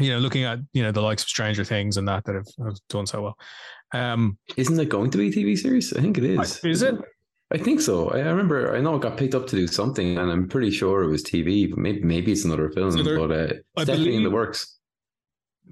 [0.00, 2.46] you know, looking at, you know, the likes of Stranger Things and that that have,
[2.64, 3.36] have done so well.
[3.92, 5.92] Um Isn't it going to be a TV series?
[5.92, 6.64] I think it is.
[6.64, 6.94] is it?
[7.52, 8.08] I think so.
[8.08, 8.74] I I remember.
[8.74, 11.22] I know it got picked up to do something, and I'm pretty sure it was
[11.22, 11.68] TV.
[11.68, 12.90] But maybe maybe it's another film.
[12.92, 14.78] So there- but uh, it's I definitely in the works.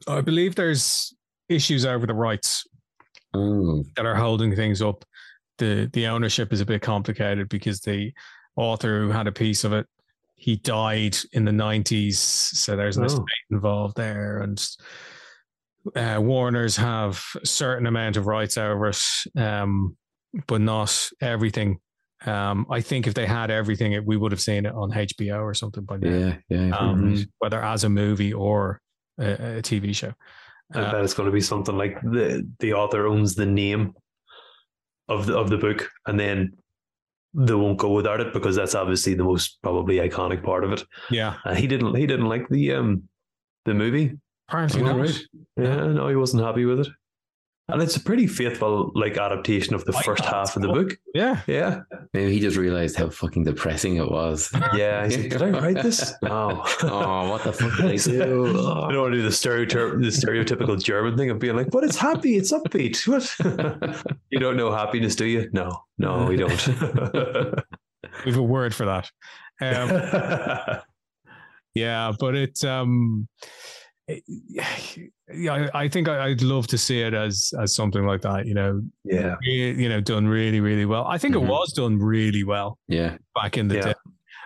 [0.06, 1.14] I believe there's
[1.48, 2.64] issues over the rights
[3.32, 5.04] Oh, that are holding things up.
[5.60, 8.12] The the ownership is a bit complicated because the
[8.56, 9.86] author who had a piece of it,
[10.34, 13.06] he died in the nineties, so there's an Oh.
[13.06, 14.58] estate involved there, and
[15.94, 19.02] uh, Warner's have a certain amount of rights over it,
[19.36, 19.96] um,
[20.46, 21.78] but not everything.
[22.26, 25.40] Um, I think if they had everything, it, we would have seen it on HBO
[25.42, 26.76] or something by now, yeah, yeah.
[26.76, 27.26] um, right.
[27.38, 28.80] whether as a movie or
[29.18, 30.12] a, a TV show.
[30.74, 33.92] Uh, it's going to be something like the the author owns the name
[35.10, 36.52] of the of the book, and then
[37.34, 40.82] they won't go without it because that's obviously the most probably iconic part of it.
[41.10, 43.04] yeah, And he didn't he didn't like the um
[43.66, 44.16] the movie.
[44.48, 44.96] apparently not.
[44.96, 45.18] right.
[45.56, 46.88] Yeah, no, he wasn't happy with it.
[47.72, 50.68] And it's a pretty faithful like adaptation of the I first thought half of the
[50.68, 50.96] book.
[51.14, 51.80] Yeah, Yeah,
[52.12, 54.50] Maybe he just realized how fucking depressing it was.
[54.74, 55.04] yeah.
[55.04, 56.12] He's like, Did I write this?
[56.22, 56.62] No.
[56.82, 57.96] oh, what the fuck did I
[58.26, 58.46] do?
[58.48, 61.84] I don't want to do the stereotyp- the stereotypical German thing of being like, but
[61.84, 63.06] it's happy, it's upbeat.
[63.10, 64.04] What?
[64.30, 65.48] you don't know happiness, do you?
[65.52, 66.66] No, no, we don't.
[68.24, 69.10] we have a word for that.
[69.60, 70.80] Um,
[71.74, 73.48] yeah, but it, um, it-
[74.48, 78.46] yeah, I, I think I, I'd love to see it as as something like that.
[78.46, 81.06] You know, yeah, you know, done really, really well.
[81.06, 81.42] I think Mhm.
[81.42, 83.82] it was done really well Yeah, back in the Yeah.
[83.82, 83.94] day.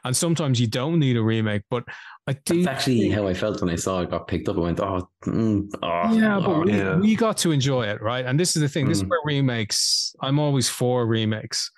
[0.07, 1.85] And sometimes you don't need a remake, but
[2.27, 2.63] I do.
[2.63, 4.57] that's actually how I felt when I saw it got picked up.
[4.59, 6.67] I went, oh, mm, oh yeah, but Lord.
[6.69, 6.97] we, Yeah.
[6.99, 8.27] we got to enjoy it, right?
[8.27, 8.87] And this is the thing.
[8.89, 9.09] This is Mm.
[9.09, 10.15] where remakes.
[10.21, 11.71] I'm always for remakes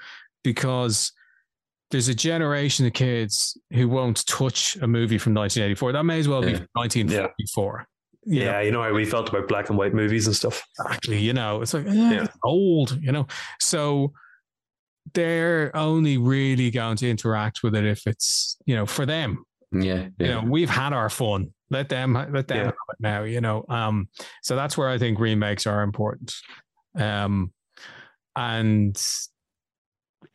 [0.43, 1.13] because
[1.91, 5.93] there's a generation of kids who won't touch a movie from 1984.
[5.93, 6.57] That may as well be Yeah.
[6.59, 7.87] from 1944.
[8.29, 8.61] You know, yeah.
[8.61, 10.63] You know how we felt about black and white movies and stuff.
[10.81, 11.19] exactly.
[11.19, 12.25] You know, it's like eh, Yeah.
[12.25, 12.99] it's old.
[13.01, 13.27] You know,
[13.61, 14.13] so
[15.15, 19.45] they're only really going to interact with it if it's you know for them.
[19.73, 21.53] yeah, You know, we've had our fun.
[21.71, 22.65] Let them let them Yeah.
[22.65, 23.23] have it now.
[23.23, 24.09] You know, um,
[24.43, 26.35] so that's where I think remakes are important.
[26.99, 27.53] Um,
[28.35, 29.01] and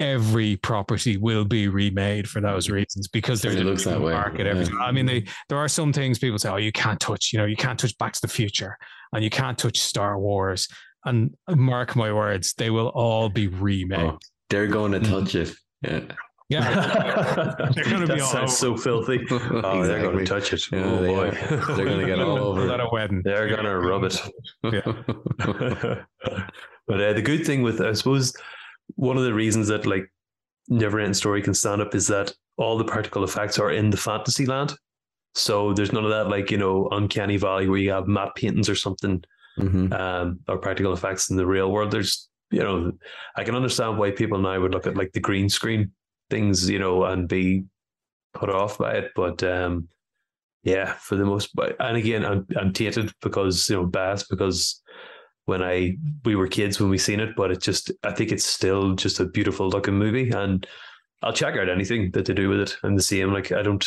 [0.02, 4.12] every property will be remade for those reasons because there's It a looks that way,
[4.14, 4.70] market every yeah.
[4.72, 4.82] time.
[4.82, 7.32] I mean, they there are some things people say, oh, you can't touch.
[7.32, 8.78] You know, you can't touch Back to the Future,
[9.14, 10.68] and you can't touch Star Wars.
[11.06, 14.00] And mark my words, they will all be remade.
[14.00, 15.10] Oh, they're going to Mm.
[15.10, 15.54] touch it.
[15.82, 16.02] Yeah.
[16.50, 19.22] Yeah, They're gonna be that all sounds so filthy.
[19.32, 20.62] Oh, they're going to touch it.
[20.70, 21.76] Yeah, oh they boy, are.
[21.78, 22.86] They're gonna get all over at it.
[22.86, 23.22] a wedding.
[23.24, 24.20] They're going to rub it.
[24.64, 24.82] Yeah.
[26.88, 28.34] but uh, the good thing with, I suppose,
[28.96, 30.12] one of the reasons that like
[30.70, 33.98] Never Ending Story can stand up is that all the practical effects are in the
[33.98, 34.74] fantasy land.
[35.34, 38.70] So there's none of that like you know uncanny valley where you have matte paintings
[38.70, 39.24] or something
[39.60, 39.92] Mhm.
[39.94, 41.92] um, or practical effects in the real world.
[41.92, 42.92] There's you know
[43.36, 45.92] I can understand why people now would look at like the green screen
[46.30, 47.66] things you know and be
[48.34, 49.88] put off by it, but um,
[50.64, 51.76] yeah, for the most part.
[51.80, 54.82] And again, I'm I'm tainted because you know biased because
[55.46, 58.46] when I we were kids when we seen it, but it just I think it's
[58.46, 60.66] still just a beautiful looking movie, and
[61.24, 62.78] I'll check out anything that they do with it.
[62.84, 63.86] And the same, like I don't.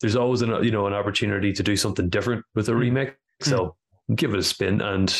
[0.00, 3.76] There's always an you know an opportunity to do something different with a remake, so
[4.14, 4.80] give it a spin.
[4.82, 5.14] And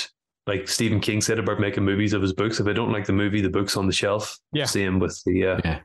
[0.46, 3.12] like Stephen King said about making movies of his books, if I don't like the
[3.12, 4.38] movie, the book's on the shelf.
[4.52, 4.64] Yeah.
[4.66, 5.80] Same with the uh, Yeah.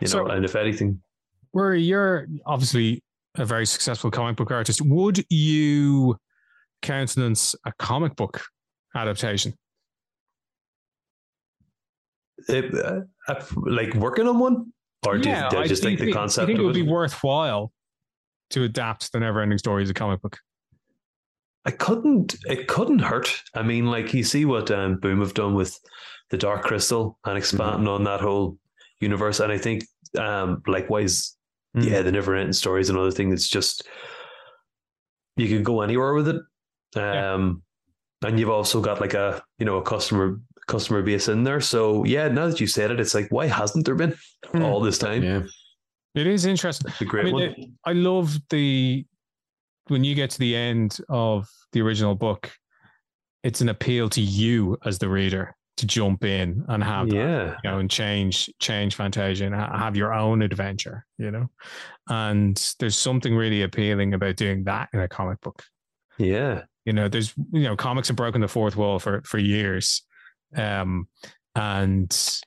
[0.00, 1.00] you So- know, and if anything,
[1.50, 3.02] where you're obviously
[3.34, 6.16] a very successful comic book artist, would you
[6.82, 8.42] countenance a comic book
[8.94, 9.54] adaptation?
[12.48, 14.72] It, uh, uh, like working on one,
[15.06, 16.44] or do you, do I just think, the concept?
[16.44, 17.72] I think it would be worthwhile
[18.50, 20.38] to adapt the Neverending Story as a comic book.
[21.64, 22.36] I couldn't.
[22.44, 23.42] It couldn't hurt.
[23.54, 25.76] I mean, like you see what um, Boom have done with
[26.30, 27.88] the Dark Crystal and expanding mm-hmm.
[27.88, 28.58] on that whole
[29.00, 29.84] universe, and I think
[30.16, 31.36] um, likewise,
[31.76, 31.88] mm-hmm.
[31.88, 33.88] yeah, the Neverending Story is another thing that's just
[35.36, 36.36] you can go anywhere with it.
[36.94, 37.62] Um,
[38.22, 38.28] yeah.
[38.28, 41.60] and you've also got like a you know a customer customer base in there.
[41.60, 44.14] So yeah, now that you said it, it's like why hasn't there been
[44.46, 44.62] mm.
[44.62, 45.22] all this time?
[45.22, 45.42] Yeah,
[46.14, 46.90] it is interesting.
[46.90, 47.42] It's a great I mean, one.
[47.42, 49.04] It, I love the
[49.88, 52.50] when you get to the end of the original book,
[53.42, 57.58] it's an appeal to you as the reader to jump in and have yeah that,
[57.62, 61.48] you know and change change fantasia and have your own adventure you know
[62.08, 65.62] and there's something really appealing about doing that in a comic book
[66.18, 70.02] yeah you know there's you know comics have broken the fourth wall for for years
[70.56, 71.06] um
[71.54, 72.40] and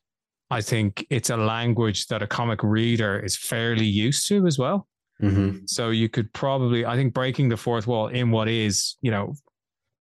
[0.49, 4.87] i think it's a language that a comic reader is fairly used to as well
[5.21, 5.57] mm-hmm.
[5.65, 9.33] so you could probably i think breaking the fourth wall in what is you know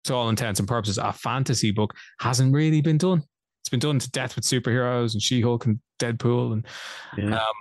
[0.08, 3.22] to all intents and purposes, a fantasy book hasn't really been done.
[3.60, 6.66] It's been done to death with superheroes and She Hulk and Deadpool, and
[7.16, 7.36] yeah.
[7.36, 7.54] um,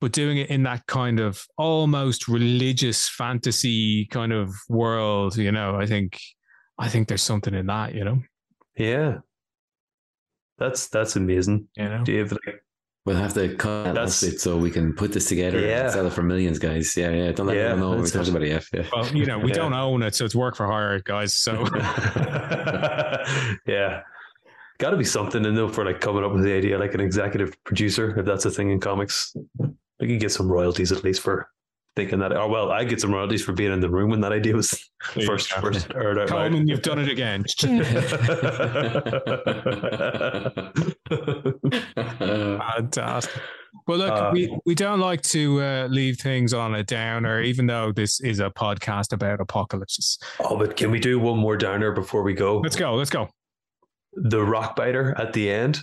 [0.00, 5.76] but doing it in that kind of almost religious fantasy kind of world, you know,
[5.76, 6.18] I think,
[6.78, 8.22] I think there's something in that, you know.
[8.76, 9.18] Yeah,
[10.58, 11.68] that's that's amazing.
[11.76, 12.62] You know, Dave, like,
[13.06, 15.84] We'll have to cut that last bit so we can put this together yeah.
[15.84, 16.94] and sell it for millions, guys.
[16.94, 17.32] Yeah, yeah.
[17.32, 18.62] Don't let yeah, them know we talked about it.
[18.72, 18.86] Yeah.
[18.92, 19.54] Well, you know, we yeah.
[19.54, 21.32] don't own it, so it's work for hire, guys.
[21.34, 21.66] So
[23.66, 24.02] yeah.
[24.78, 27.52] Gotta be something in though for like coming up with the idea, like an executive
[27.64, 29.34] producer, if that's a thing in comics.
[30.00, 31.48] We can get some royalties at least for
[31.96, 32.36] thinking that.
[32.36, 34.70] Oh well, I get some royalties for being in the room when that idea was
[35.26, 36.28] first first heard out.
[36.28, 37.44] Coleman, you've done it again.
[42.74, 43.42] Fantastic.
[43.86, 47.66] Well, look, uh, we, we don't like to uh, leave things on a downer, even
[47.66, 50.18] though this is a podcast about apocalypses.
[50.40, 52.58] Oh, but can we do one more downer before we go?
[52.58, 52.94] Let's go.
[52.94, 53.28] Let's go.
[54.14, 55.80] The rock biter at the end,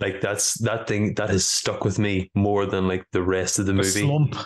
[0.00, 3.66] like that's that thing that has stuck with me more than like the rest of
[3.66, 4.02] the, the movie.
[4.02, 4.36] Slump.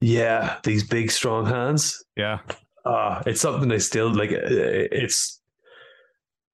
[0.00, 2.04] Yeah, these big strong hands.
[2.16, 2.40] Yeah.
[2.84, 4.30] Uh, it's something I still like.
[4.30, 4.38] Uh,
[4.92, 5.40] it's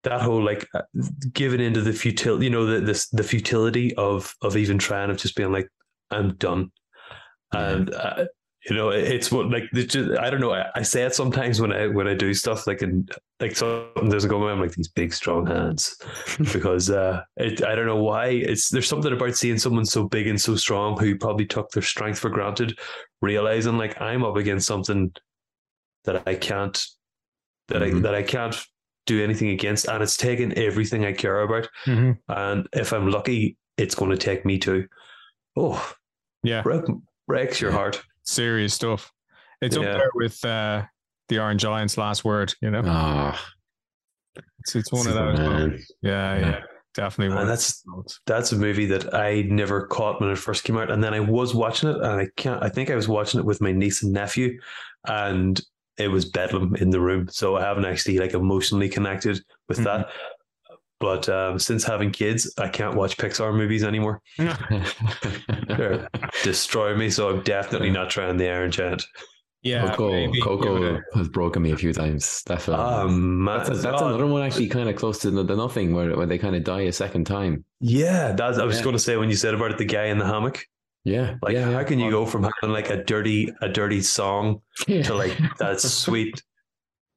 [0.04, 0.82] that whole like uh,
[1.32, 5.18] giving into the futility, you know, the this the futility of of even trying of
[5.18, 5.68] just being like,
[6.10, 6.72] I'm done,
[7.52, 7.68] yeah.
[7.68, 8.24] and uh,
[8.68, 10.52] you know, it's what like just, I don't know.
[10.52, 13.10] I, I, say it sometimes when I when I do stuff like and
[13.40, 15.96] like something doesn't go I'm like these big strong hands
[16.52, 20.28] because uh, it, I don't know why it's there's something about seeing someone so big
[20.28, 22.78] and so strong who probably took their strength for granted,
[23.20, 25.12] realizing like I'm up against something
[26.04, 26.80] that I can't
[27.68, 27.98] that mm-hmm.
[27.98, 28.56] I that I can't
[29.06, 31.68] do anything against, and it's taken everything I care about.
[31.86, 32.12] Mm-hmm.
[32.28, 34.86] And if I'm lucky, it's going to take me to.
[35.56, 35.94] Oh,
[36.44, 36.84] yeah, break,
[37.26, 38.02] breaks your heart.
[38.24, 39.12] Serious stuff.
[39.60, 39.82] It's yeah.
[39.82, 40.82] up there with uh,
[41.28, 42.54] the Iron Giant's last word.
[42.60, 43.38] You know, oh.
[44.60, 45.92] it's it's one of those.
[46.02, 46.60] Yeah, yeah, yeah,
[46.94, 47.36] definitely.
[47.36, 47.84] And that's
[48.26, 51.20] that's a movie that I never caught when it first came out, and then I
[51.20, 52.62] was watching it, and I can't.
[52.62, 54.58] I think I was watching it with my niece and nephew,
[55.06, 55.60] and
[55.98, 57.28] it was bedlam in the room.
[57.28, 60.02] So I haven't actually like emotionally connected with mm-hmm.
[60.02, 60.08] that.
[61.02, 64.22] But um, since having kids, I can't watch Pixar movies anymore.
[66.44, 67.10] destroy me.
[67.10, 69.04] So I'm definitely not trying the Iron Giant.
[69.62, 72.44] Yeah, Coco, Coco has broken me a few times.
[72.46, 72.84] Definitely.
[72.84, 76.16] Um, that's, a, that's another one actually kind of close to the, the nothing where,
[76.16, 77.64] where they kind of die a second time.
[77.80, 78.84] Yeah, that's, I was yeah.
[78.84, 80.64] going to say when you said about it, the guy in the hammock.
[81.02, 81.34] Yeah.
[81.42, 81.84] Like yeah, how yeah.
[81.84, 85.02] can you go from having like a dirty a dirty song yeah.
[85.02, 86.40] to like that sweet,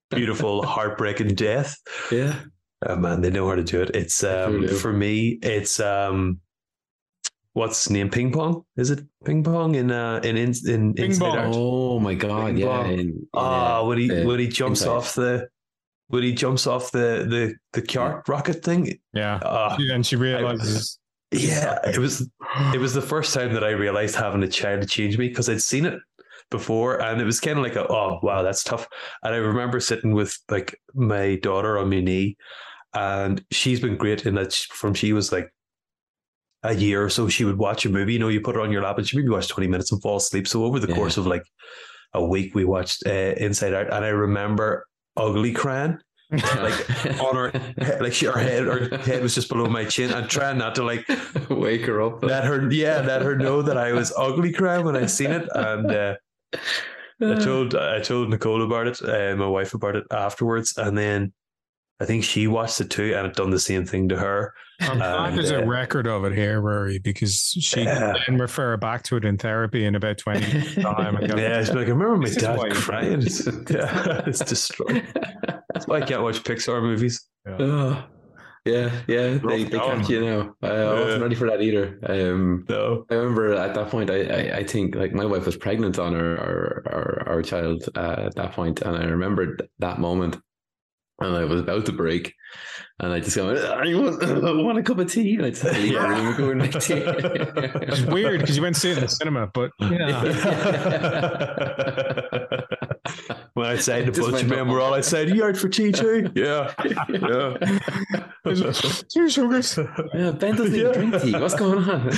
[0.09, 1.77] beautiful, heartbreaking death?
[2.11, 2.39] Yeah.
[2.87, 3.91] Oh man, they know how to do it.
[3.95, 6.39] It's um for me, it's um
[7.53, 8.09] what's name?
[8.09, 8.65] Ping pong?
[8.77, 11.51] Is it ping pong in uh in in, in ping pong.
[11.53, 12.85] Oh my god, ping yeah.
[12.85, 14.91] In, ah, when he when he jumps inside.
[14.91, 15.47] off the
[16.07, 18.99] when he jumps off the the the cart rocket thing.
[19.13, 19.35] Yeah.
[19.35, 20.99] Uh, and she realizes
[21.31, 22.29] yeah, it was
[22.73, 25.61] it was the first time that I realized having a child change me because I'd
[25.61, 25.99] seen it
[26.51, 28.87] before and it was kind of like a, oh wow that's tough.
[29.23, 32.37] And i remember sitting with like my daughter on my knee
[32.93, 35.51] and she's been great in that from she was like
[36.63, 38.71] a year or so she would watch a movie you know you put her on
[38.71, 40.47] your lap and she maybe watch 20 minutes and fall asleep.
[40.47, 40.95] So over the yeah.
[40.95, 41.43] course of like
[42.13, 44.87] a week we watched uh, inside out and i remember
[45.17, 45.97] ugly crying
[46.31, 47.51] like on her
[47.99, 50.83] like she, her head her head was just below my chin I'm trying not to
[50.83, 51.07] like
[51.49, 54.95] wake her up let her yeah let her know that I was ugly crying when
[54.95, 56.15] I seen it and uh,
[57.21, 61.33] I told I told Nicole about it uh, my wife about it afterwards and then
[61.99, 64.53] I think she watched it too, and it done the same thing to her.
[64.81, 68.15] I'm glad And, there's a uh, record of it here, Ruairi, because she Yeah.
[68.25, 71.15] can refer back to it in therapy in about 20 years' time.
[71.15, 73.21] and Yeah, she's like, I remember my dad crying.
[73.21, 75.07] It's, yeah, it's destroyed.
[75.73, 77.23] That's why I can't watch Pixar movies.
[77.47, 78.03] Oh,
[78.65, 80.55] yeah, yeah, they, they catch you now.
[80.61, 81.99] I, I wasn't ready for that either.
[82.03, 83.05] Um, No.
[83.11, 86.15] I remember at that point, I, I, I think like my wife was pregnant on
[86.15, 90.37] our our, our, our child uh, at that point, and I remembered that moment,
[91.19, 92.33] and I was about to break,
[92.99, 95.61] and I just go, I want, I want a cup of tea, and I just
[95.63, 97.03] had leave the room and go and make tea.
[97.87, 100.21] It's weird because you went to see it in the cinema, but yeah.
[103.53, 105.55] when I said the Just bunch went of men were all, I said, "You out
[105.57, 106.73] for tea too?" Yeah,
[107.09, 107.57] yeah.
[109.09, 109.77] Two sugars.
[110.13, 110.89] Yeah, Ben doesn't Yeah.
[110.89, 111.33] even drink tea.
[111.39, 112.09] What's going on?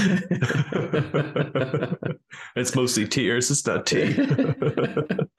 [2.56, 3.50] it's mostly tears.
[3.52, 4.16] It's not tea.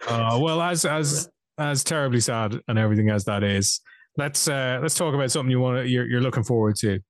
[0.09, 1.29] Uh, well, as as
[1.59, 3.81] as terribly sad and everything as that is,
[4.17, 7.01] let's uh, let's talk about something you want to, you're you're looking forward to.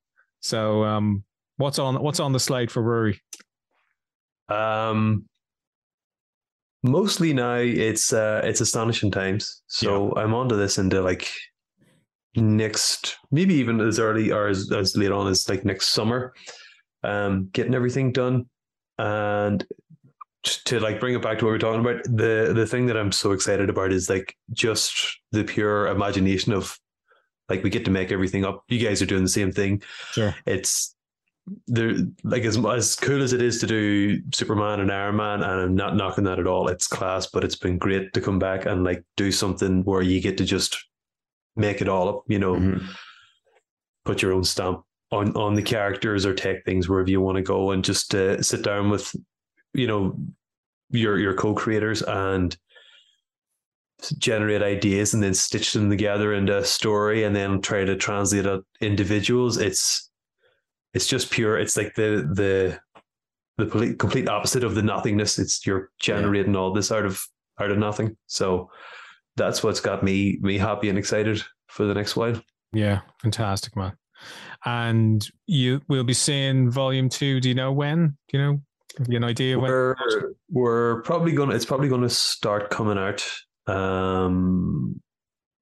[0.41, 1.25] So, um,
[1.57, 3.19] what's on what's on the slate for Ruairi?
[4.49, 5.27] Um,
[6.83, 9.63] mostly now it's uh, it's astonishing times.
[9.67, 11.31] So I'm onto this into like
[12.37, 16.33] next, maybe even as early or as, as late on as like next summer.
[17.05, 18.47] Um, getting everything done,
[18.99, 19.65] and
[20.45, 22.05] to like bring it back to what we we're talking about.
[22.05, 24.95] The the thing that I'm so excited about is like just
[25.33, 26.79] the pure imagination of
[27.49, 28.63] like we get to make everything up.
[28.69, 29.83] You guys are doing the same thing
[30.13, 30.35] Sure.
[30.47, 30.95] it's
[31.67, 35.61] there like as as cool as it is to do Superman and Iron Man, and
[35.61, 36.69] I'm not knocking that at all.
[36.69, 40.21] It's class, but it's been great to come back and like do something where you
[40.21, 40.77] get to just
[41.57, 42.25] make it all up.
[42.29, 42.87] You know, Mhm.
[44.05, 47.43] put your own stamp on on the characters or take things wherever you want to
[47.43, 49.15] go, and just uh, sit down with
[49.75, 50.19] you know
[50.91, 52.57] your your co-creators and
[54.19, 58.47] generate ideas and then stitch them together into a story and then try to translate
[58.47, 60.11] it individuals it's
[60.95, 62.79] it's just pure it's like the the
[63.59, 67.21] the complete, opposite of the nothingness it's you're generating all this out of
[67.59, 68.71] out of nothing so
[69.37, 72.41] that's what's got me me happy and excited for the next while
[72.73, 73.97] Yeah, fantastic, man.
[74.65, 77.41] And you will be seeing volume two.
[77.41, 78.17] Do you know when?
[78.29, 78.61] Do you know?
[78.97, 79.95] Have you an idea we're
[80.51, 83.25] we're probably gonna it's probably gonna start coming out
[83.67, 85.01] um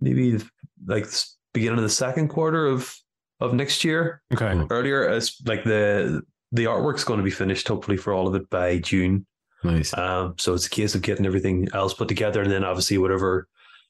[0.01, 0.39] maybe
[0.87, 1.07] like
[1.53, 2.95] beginning of the second quarter of
[3.41, 4.23] of next year.
[4.33, 4.59] Okay.
[4.71, 6.23] earlier as like the
[6.53, 9.27] the artwork's going to be finished hopefully for all of it by june.
[9.65, 9.93] Nice.
[9.99, 13.49] um so it's a case of getting everything else put together and then obviously whatever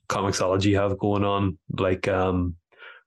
[0.09, 2.55] Comixology have going on like um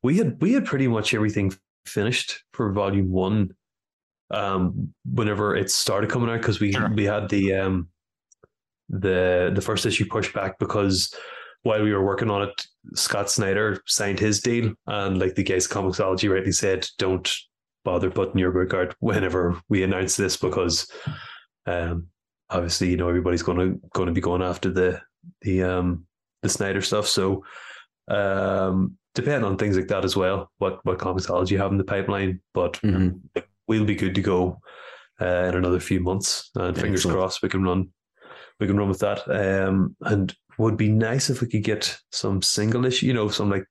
[0.03, 1.53] we had we had pretty much everything
[1.85, 3.55] finished for volume one
[4.31, 6.89] um whenever it started coming out because we Sure.
[6.93, 7.87] we had the um
[8.89, 11.13] the the first issue pushed back because
[11.63, 12.65] while we were working on it
[12.95, 17.29] Scott Snyder signed his deal and like the guys Comixology rightly said don't
[17.85, 20.89] bother putting your book out whenever we announce this because
[21.65, 22.07] um
[22.49, 25.01] obviously you know everybody's going to going to be going after the
[25.41, 26.05] the um
[26.43, 27.43] the Snyder stuff so
[28.09, 31.83] um depending on things like that as well what what Comixology you have in the
[31.83, 33.19] pipeline but Mhm.
[33.69, 34.59] We'll be good to go
[35.21, 37.17] uh, in another few months and fingers Excellent.
[37.17, 37.89] crossed we can run
[38.59, 39.19] we can run with that.
[39.29, 43.49] Um and would be nice if we could get some single issue you know some
[43.49, 43.65] like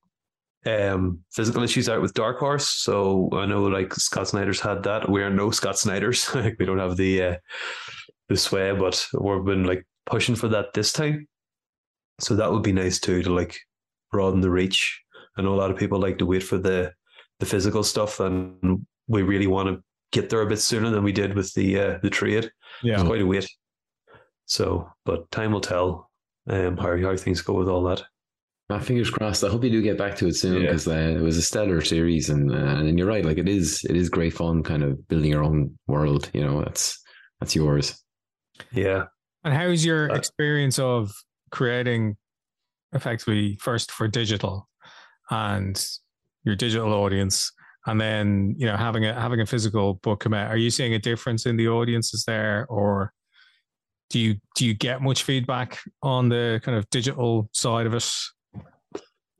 [0.65, 2.69] um physical issues out with Dark Horse.
[2.69, 5.11] So I know like Scott Snyder's had that.
[5.11, 6.35] We are no Scott Snyder's.
[6.35, 7.37] Like we don't have the uh,
[8.29, 11.27] the sway but we've been like pushing for that this time.
[12.21, 13.59] So that would be nice too to like
[14.13, 15.03] broaden the reach.
[15.37, 16.93] I know a lot of people like to wait for the
[17.41, 19.83] the physical stuff and we really want to
[20.13, 22.51] get there a bit sooner than we did with the uh, the trade
[22.83, 22.95] Yeah.
[22.95, 23.49] it's quite a wait
[24.47, 26.11] so but time will tell
[26.49, 28.03] um how, how things go with all that
[28.71, 29.45] My fingers crossed.
[29.45, 30.61] I hope you do get back to it soon Yeah.
[30.69, 33.25] because uh, it was a stellar series, and uh, and you're right.
[33.25, 36.29] Like it is, it is great fun, kind of building your own world.
[36.35, 37.01] You know, that's
[37.41, 37.97] that's yours.
[38.73, 39.05] yeah
[39.45, 41.11] And how's your Uh, experience of
[41.51, 42.17] creating
[42.93, 44.69] effectively first for digital
[45.31, 45.77] and
[46.45, 47.53] your digital audience
[47.87, 50.95] and then you know having a having a physical book come out are you seeing
[50.95, 53.13] a difference in the audiences there or
[54.11, 58.11] do you do you get much feedback on the kind of digital side of it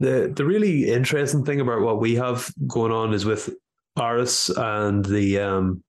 [0.01, 3.51] The the really interesting thing about what we have going on is with
[3.99, 5.83] Aris and the um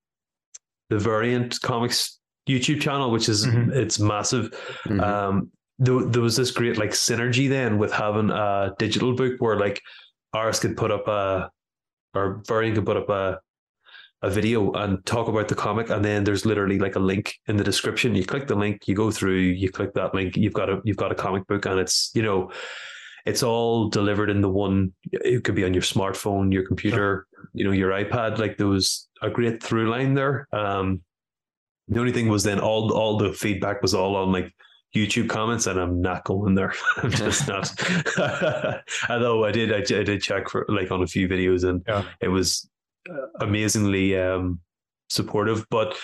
[0.89, 2.18] the variant comics
[2.50, 3.72] YouTube channel, which is Mhm.
[3.76, 4.50] it's massive.
[4.88, 5.02] Mhm.
[5.02, 9.60] Um there, there was this great like synergy then with having a digital book where
[9.60, 9.80] like
[10.36, 11.52] Aris could put up a
[12.14, 13.39] or Variant could put up a
[14.22, 17.55] a video and talk about the comic and then there's literally like a link in
[17.55, 20.70] the description you click the link you go through you click that link you've got
[20.70, 22.51] a you've got a comic book and it's you know
[23.26, 24.93] it's all delivered in the one.
[25.12, 28.39] It could be on your smartphone, your computer, you know, your iPad.
[28.39, 30.47] Like there was a great through line there.
[30.51, 31.01] Um,
[31.88, 34.53] the only thing was then all all the feedback was all on like
[34.96, 36.74] YouTube comments, and I'm not going there.
[36.98, 37.72] I'm just not.
[39.10, 42.04] Although I did, I, I, did check for like on a few videos, and yeah.
[42.22, 42.70] it was
[43.10, 44.60] uh, amazingly um,
[45.10, 45.66] supportive.
[45.70, 45.98] But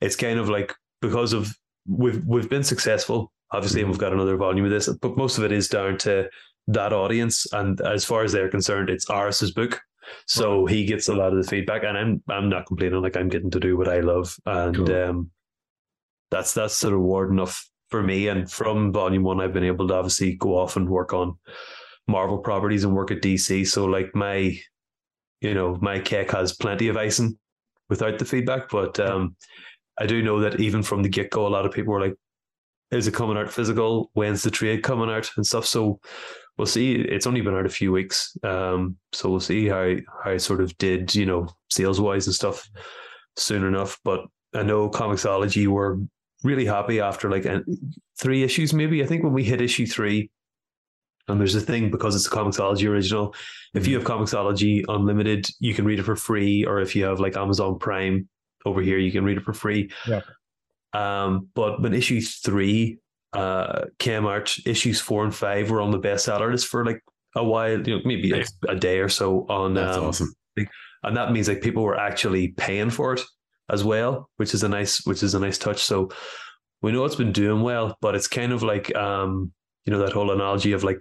[0.00, 1.54] it's kind of like because of
[1.88, 5.44] we've we've been successful, obviously, and we've got another volume of this, but most of
[5.44, 6.28] it is down to
[6.68, 9.80] that audience, and as far as they're concerned, it's Aris's book.
[10.26, 13.02] So he gets a lot of the feedback, and I'm I'm not complaining.
[13.02, 14.94] Like I'm getting to do what I love, and cool.
[14.94, 15.30] um,
[16.30, 18.28] that's that's the reward enough for me.
[18.28, 21.36] And from volume one, I've been able to obviously go off and work on
[22.08, 23.66] Marvel properties and work at DC.
[23.66, 24.58] So like my,
[25.40, 27.38] you know, my cake has plenty of icing
[27.88, 28.68] without the feedback.
[28.70, 29.36] But um,
[29.98, 32.14] I do know that even from the get go, a lot of people were like,
[32.90, 34.10] "Is it coming out physical?
[34.14, 36.00] When's the trade coming out and stuff?" So
[36.56, 36.94] we'll see.
[36.94, 40.60] It's only been out a few weeks, um, so we'll see how how I sort
[40.60, 42.68] of did, you know, sales wise and stuff
[43.36, 43.98] soon enough.
[44.04, 44.20] But
[44.54, 45.98] I know Comixology were
[46.42, 47.46] really happy after like
[48.18, 49.02] three issues, maybe.
[49.02, 50.30] I think when we hit issue three,
[51.28, 53.34] and there's a thing because it's a Comixology original.
[53.74, 54.06] If you mm-hmm.
[54.06, 57.78] have Comixology Unlimited, you can read it for free, or if you have like Amazon
[57.78, 58.28] Prime
[58.64, 59.90] over here, you can read it for free.
[60.06, 60.22] Yeah.
[60.92, 62.98] Um, but when issue three
[63.32, 67.02] uh, came out, issues four and five were on the bestseller list for like
[67.36, 69.74] a while, you know, maybe a, a day or so on.
[69.74, 70.34] That's um, awesome.
[71.02, 73.22] And that means like people were actually paying for it
[73.70, 75.82] as well, which is a nice which is a nice touch.
[75.82, 76.10] So
[76.82, 79.52] we know it's been doing well, but it's kind of like um,
[79.84, 81.00] you know, that whole analogy of like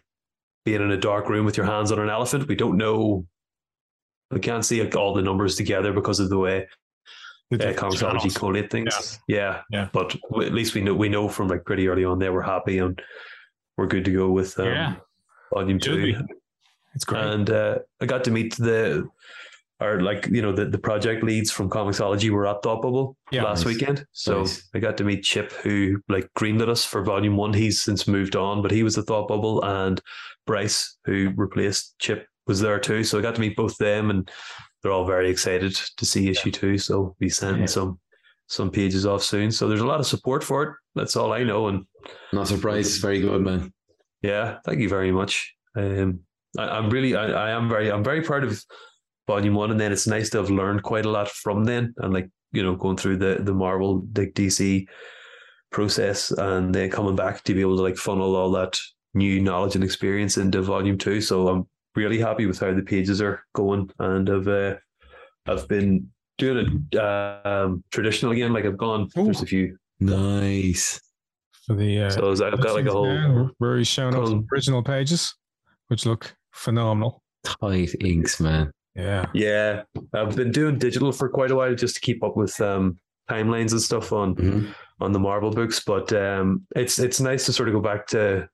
[0.66, 2.48] being in a dark room with your hands on an elephant.
[2.48, 3.26] We don't know
[4.32, 6.68] we can't see like, all the numbers together because of the way
[7.54, 9.20] uh, Comixology collate things.
[9.28, 9.38] Yeah.
[9.38, 9.62] yeah.
[9.72, 12.42] yeah, But at least we know we know from like pretty early on that we're
[12.42, 13.02] happy and
[13.78, 14.96] we're good to go with um, yeah.
[15.54, 16.16] volume two.
[16.96, 17.24] It's great.
[17.24, 19.08] And uh, I got to meet the
[19.82, 23.44] or like you know the, the project leads from Comixology were at Thought Bubble yeah,
[23.44, 23.74] last nice.
[23.74, 24.06] weekend.
[24.12, 24.68] So nice.
[24.74, 27.54] I got to meet Chip, who like greenlit us for Volume One.
[27.54, 30.02] He's since moved on, but he was at Thought Bubble, and
[30.46, 33.04] Bryce, who replaced Chip, was there too.
[33.04, 34.30] So I got to meet both them, and
[34.82, 36.78] they're all very excited to see issue two.
[36.78, 37.68] So be sending yeah.
[37.68, 38.00] some
[38.48, 39.52] some pages off soon.
[39.52, 40.70] So there's a lot of support for it.
[40.96, 41.68] That's all I know.
[41.68, 41.86] And
[42.34, 43.02] not surprised.
[43.02, 43.72] Very good, man.
[44.22, 45.56] Yeah, thank you very much.
[45.76, 46.22] Um,
[46.58, 48.64] I, am really, I, I am very, I'm very proud of
[49.30, 52.12] volume one, and then it's nice to have learned quite a lot from then, and
[52.14, 54.88] like you know going through the the Marvel the DC
[55.72, 58.78] process, and then coming back to be able to like funnel all that
[59.14, 61.22] new knowledge and experience into volume two.
[61.22, 64.76] So I'm really happy with how the pages are going, and I've uh,
[65.48, 66.10] I've been
[66.40, 68.52] doing it um, traditional again.
[68.52, 69.26] Like I've gone, Ooh.
[69.26, 71.00] there's a few nice.
[71.68, 75.36] For the uh, so I've got like a whole where he's showing off original pages,
[75.90, 77.22] which look phenomenal.
[77.44, 78.72] Tight inks, man.
[78.96, 79.26] Yeah.
[79.34, 79.84] Yeah.
[80.14, 82.98] I've been doing digital for quite a while just to keep up with um,
[83.30, 84.72] timelines and stuff on mm-hmm.
[85.00, 85.80] on the Marvel books.
[85.86, 88.50] But um, it's it's nice to sort of go back to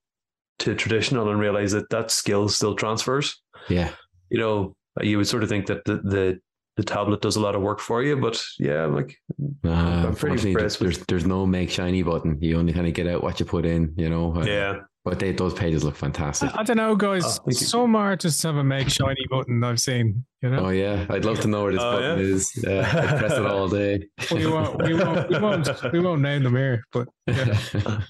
[0.59, 3.41] to traditional and realize that that skill still transfers.
[3.69, 3.91] Yeah.
[4.29, 6.39] You know, you would sort of think that the, the
[6.77, 9.17] the tablet does a lot of work for you, but yeah, I'm like
[9.63, 10.79] uh, I'm pretty impressed.
[10.79, 11.07] There's with...
[11.07, 12.37] there's no make shiny button.
[12.41, 13.93] You only kind of get out what you put in.
[13.97, 14.43] You know.
[14.43, 14.81] Yeah.
[15.05, 16.49] But they, those pages look fantastic.
[16.55, 17.39] I, I don't know, guys.
[17.45, 20.25] Oh, Some artists have a make shiny button I've seen.
[20.41, 20.65] You know?
[20.65, 22.25] Oh yeah, I'd love to know where this oh, button yeah?
[22.25, 22.63] is.
[22.63, 24.07] Yeah, I press it all day.
[24.31, 27.59] we won't, we won't, we won't, we won't name them here, but yeah.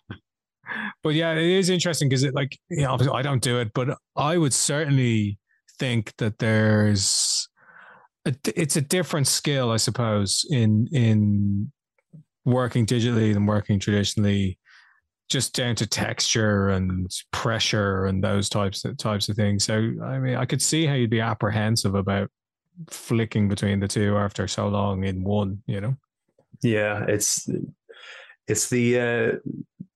[1.03, 3.97] but yeah, it is interesting because it like you know, I don't do it, but
[4.15, 5.37] I would certainly
[5.77, 7.49] think that there's
[8.25, 11.73] a, it's a different skill, I suppose, in in
[12.45, 14.59] working digitally than working traditionally
[15.29, 19.63] just down to texture and pressure and those types of types of things.
[19.63, 22.29] So I mean, I could see how you'd be apprehensive about
[22.89, 25.61] flicking between the two after so long in one.
[25.65, 25.97] You know?
[26.61, 27.49] Yeah, it's
[28.47, 29.31] it's the uh,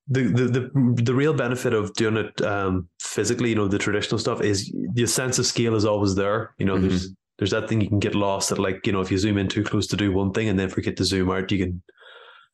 [0.08, 3.50] the the the the real benefit of doing it um, physically.
[3.50, 6.54] You know, the traditional stuff is the sense of scale is always there.
[6.58, 6.88] You know, mm-hmm.
[6.88, 9.38] there's there's that thing you can get lost that like you know if you zoom
[9.38, 11.82] in too close to do one thing and then forget to zoom out, you can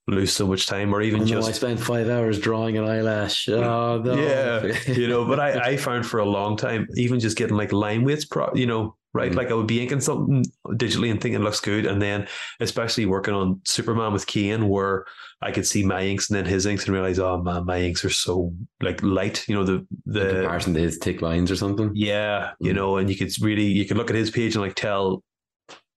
[0.09, 3.49] lose so much time or even oh, just I spent five hours drawing an eyelash.
[3.49, 4.15] Oh no.
[4.15, 4.93] Yeah.
[4.93, 8.05] you know, but I, I found for a long time, even just getting like line
[8.05, 9.33] weights pro you know, right?
[9.33, 9.37] Mm.
[9.37, 11.87] Like I would be inking something digitally and thinking it looks good.
[11.87, 12.29] And then
[12.61, 15.07] especially working on Superman with Cian where
[15.43, 18.05] I could see my inks and then his inks and realize, oh man, my inks
[18.05, 21.57] are so like light, you know, the the In comparison to his thick lines or
[21.57, 21.91] something.
[21.95, 22.53] Yeah.
[22.63, 22.67] Mm.
[22.67, 25.25] You know, and you could really you could look at his page and like tell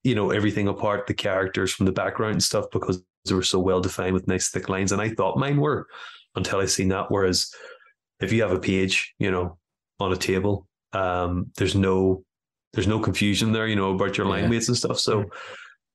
[0.04, 3.60] you know everything apart the characters from the background and stuff because they were so
[3.60, 5.88] well defined with nice thick lines and i thought mine were
[6.36, 7.50] until i seen that whereas
[8.20, 9.58] if you have a page you know
[10.02, 10.66] on a table.
[10.94, 12.24] Um, there's no
[12.74, 14.50] there's no confusion there, you know, about your line Yeah.
[14.50, 14.98] weights and stuff.
[15.00, 15.26] So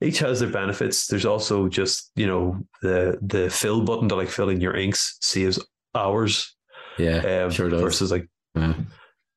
[0.03, 1.07] each has their benefits.
[1.07, 5.17] There's also just you know the the fill button to like fill in your inks
[5.21, 5.59] saves
[5.95, 6.55] hours.
[6.99, 7.81] Yeah, Um, sure does.
[7.81, 8.75] versus like Yeah.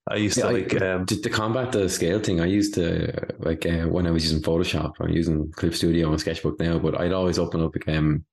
[0.09, 2.73] I used Yeah, to I- like um, to, to combat the scale thing, I used
[2.75, 4.93] to like uh, when I was using Photoshop.
[4.99, 8.23] I'm using Clip Studio and Sketchbook now, but I'd always open up um,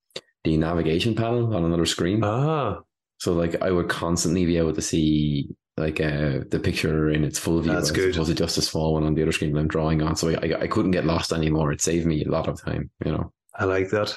[0.44, 2.22] the navigation panel on another screen.
[2.22, 2.80] ah
[3.18, 7.38] So like I would constantly be able to see like uh, the picture in its
[7.38, 8.14] full view That's as good.
[8.14, 10.14] opposed to just a small one on the other screen that I'm drawing on.
[10.14, 11.72] So I, I, I couldn't get lost anymore.
[11.72, 13.32] It saved me a lot of time, you know.
[13.58, 14.16] I like that.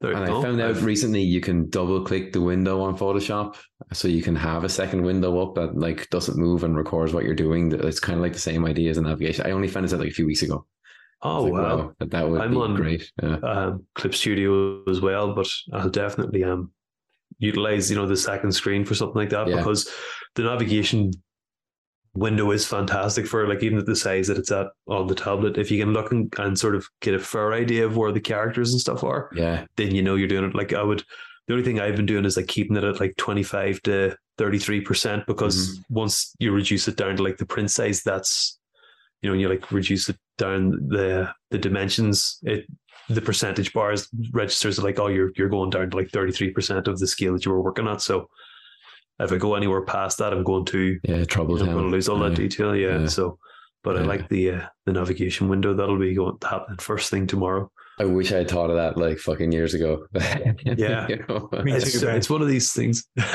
[0.00, 3.56] There, And I found out recently you can double click the window on Photoshop,
[3.92, 7.24] so you can have a second window up that like doesn't move and records what
[7.24, 7.70] you're doing.
[7.72, 9.46] It's kind of like the same idea as a navigation.
[9.46, 10.64] I only found this out like a few weeks ago.
[11.22, 11.92] Oh like, wow.
[11.98, 13.12] that, that would I'm be on- great.
[13.22, 13.36] Yeah.
[13.42, 16.72] um, Clip Studio as well, but I'll definitely um
[17.38, 19.56] utilize you know the second screen for something like that Yeah.
[19.56, 19.88] because
[20.34, 21.10] the navigation
[22.14, 25.58] window is fantastic for like even at the size that it's at on the tablet.
[25.58, 28.20] If you can look and, and sort of get a fair idea of where the
[28.20, 30.54] characters and stuff are, Yeah, then you know you're doing it.
[30.54, 31.04] Like I would,
[31.46, 34.16] the only thing I've been doing is like keeping it at like twenty five to
[34.38, 35.94] thirty three percent because Mm-hmm.
[35.94, 38.58] once you reduce it down to like the print size, that's
[39.22, 42.66] you know, when you like reduce it down the the dimensions, it
[43.08, 46.88] the percentage bars registers like, oh, you're you're going down to like thirty three percent
[46.88, 48.00] of the scale that you were working at.
[48.00, 48.28] So
[49.20, 52.08] if I go anywhere past that, I'm going to yeah, trouble I'm going to lose
[52.08, 52.74] all that detail.
[52.74, 53.00] Yeah.
[53.00, 53.06] Yeah.
[53.06, 53.38] So,
[53.82, 55.74] but I like the uh, the navigation window.
[55.74, 57.70] That'll be going to happen first thing tomorrow.
[58.00, 60.06] I wish I had thought of that like fucking years ago.
[60.64, 61.06] Yeah.
[61.08, 61.50] You know?
[61.62, 63.06] Me It's, it's one of these things.
[63.16, 63.28] it's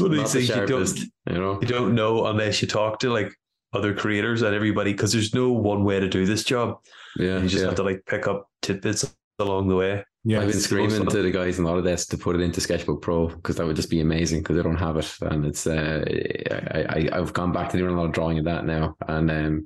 [0.00, 1.60] one of Not these the things you don't you know.
[1.60, 3.32] you don't know unless you talk to like
[3.72, 6.78] other creators and everybody because there's no one way to do this job.
[7.16, 7.66] Yeah, you just yeah.
[7.66, 10.04] have to like pick up tidbits along the way.
[10.24, 13.02] Yeah, I've been screaming most- to the guys in Autodesk to put it into Sketchbook
[13.02, 16.04] Pro because that would just be amazing because they don't have it, and it's uh,
[16.50, 19.30] I, I I've gone back to doing a lot of drawing of that now, and
[19.30, 19.64] um,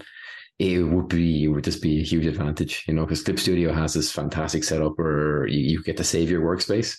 [0.58, 3.72] it would be it would just be a huge advantage, you know, because Clip Studio
[3.72, 6.96] has this fantastic setup where you, you get to save your workspace,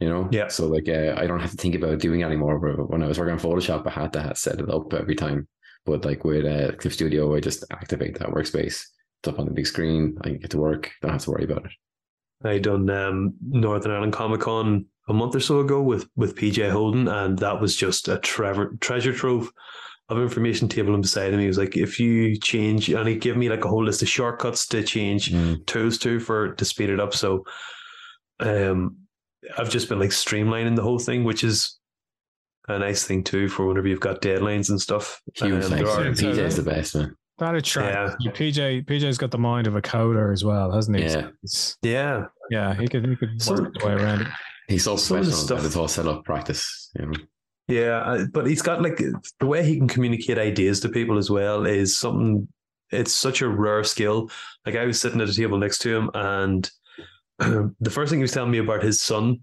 [0.00, 0.48] you know, Yeah.
[0.48, 2.58] So like uh, I don't have to think about doing it anymore.
[2.58, 5.48] But when I was working on Photoshop, I had to set it up every time,
[5.84, 8.84] but like with uh, Clip Studio, I just activate that workspace.
[9.20, 10.16] It's up on the big screen.
[10.22, 10.92] I can get to work.
[11.02, 11.72] Don't have to worry about it.
[12.44, 16.70] I done um, Northern Ireland Comic Con a month or so ago with with PJ
[16.70, 19.50] Holden, and that was just a treasure treasure trove
[20.08, 21.40] of information table and beside him.
[21.40, 24.08] He was like, if you change, and he gave me like a whole list of
[24.08, 25.66] shortcuts to change Mm.
[25.66, 27.12] tools to for to speed it up.
[27.14, 27.44] So,
[28.40, 28.96] um,
[29.56, 31.78] I've just been like streamlining the whole thing, which is
[32.68, 35.20] a nice thing too for whenever you've got deadlines and stuff.
[35.34, 35.96] Huge Um, thanks.
[35.96, 37.16] there PJ's the best, man.
[37.38, 38.30] That attracts you.
[38.30, 38.86] PJ.
[38.86, 41.04] PJ's got the mind of a coder as well, hasn't he?
[41.04, 41.28] Yeah.
[41.42, 42.74] It's- yeah, yeah.
[42.74, 44.28] He could he could So- work his way around it.
[44.68, 46.90] He's so Some of stuff- it's all set up practice.
[46.98, 47.12] You know?
[47.68, 49.00] Yeah, uh, but he's got like
[49.40, 52.48] the way he can communicate ideas to people as well is something.
[52.90, 54.30] It's such a rare skill.
[54.64, 56.70] Like I was sitting at a table next to him, and
[57.38, 59.40] the first thing he was telling me about his son,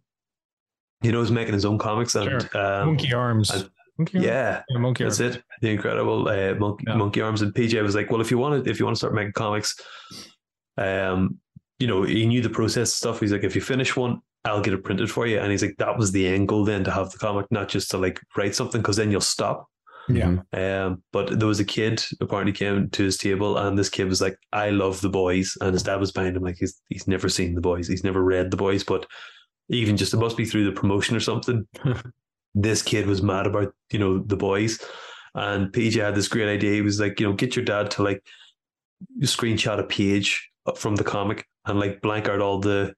[1.02, 3.52] you know, he's making his own comics, and um, monkey arms.
[3.52, 3.66] I-
[3.98, 4.26] monkey arms?
[4.26, 5.36] yeah, Yeah, monkey that's arms.
[5.36, 5.44] it.
[5.64, 6.96] The incredible uh, monkey, Yeah.
[6.98, 7.42] monkey arms.
[7.42, 9.32] And PJ was like, "Well, if you want to, if you want to start making
[9.32, 9.74] comics,
[10.78, 11.38] um,
[11.80, 13.20] you know, he knew the process stuff.
[13.20, 15.40] He's like, if you finish one, I'll get it printed for you.
[15.40, 17.90] And he's like, that was the end goal then to have the comic, not just
[17.92, 19.68] to like write something, because then you'll stop.
[20.10, 20.36] Yeah.
[20.54, 20.86] Mhm.
[20.88, 24.20] Um, but there was a kid apparently came to his table, and this kid was
[24.22, 27.30] like, "I love the boys," and his dad was behind him, like he's he's never
[27.30, 29.06] seen the boys, he's never read the boys, but
[29.70, 31.66] even just it must be through the promotion or something.
[32.54, 34.78] this kid was mad about you know the boys,
[35.36, 36.74] and PJ had this great idea.
[36.74, 38.24] He was like, you know, get your dad to like
[39.22, 42.94] screenshot a page from the comic and like blank out all the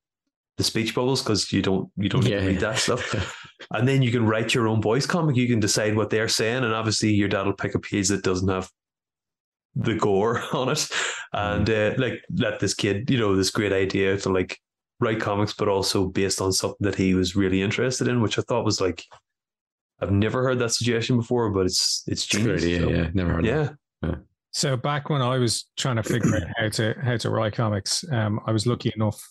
[0.57, 2.60] the speech bubbles because you don't you don't need Yeah, to read yeah.
[2.72, 3.41] that stuff.
[3.72, 5.36] And then you can write your own voice comic.
[5.38, 6.64] You can decide what they're saying.
[6.64, 8.70] And obviously, your dad will pick a page that doesn't have
[9.76, 10.88] the gore on it.
[11.34, 14.60] And uh, like, let this kid, you know, this great idea to like
[14.99, 18.41] write comics, but also based on something that he was really interested in, which I
[18.44, 19.03] thought was like,
[20.02, 22.64] I've never heard that suggestion before, but it's it's It's genius.
[22.64, 22.80] idea.
[22.82, 24.16] So, Yeah, never heard of yeah.
[24.52, 28.04] So back when I was trying to figure out how to how to write comics,
[28.12, 29.22] um, I was lucky enough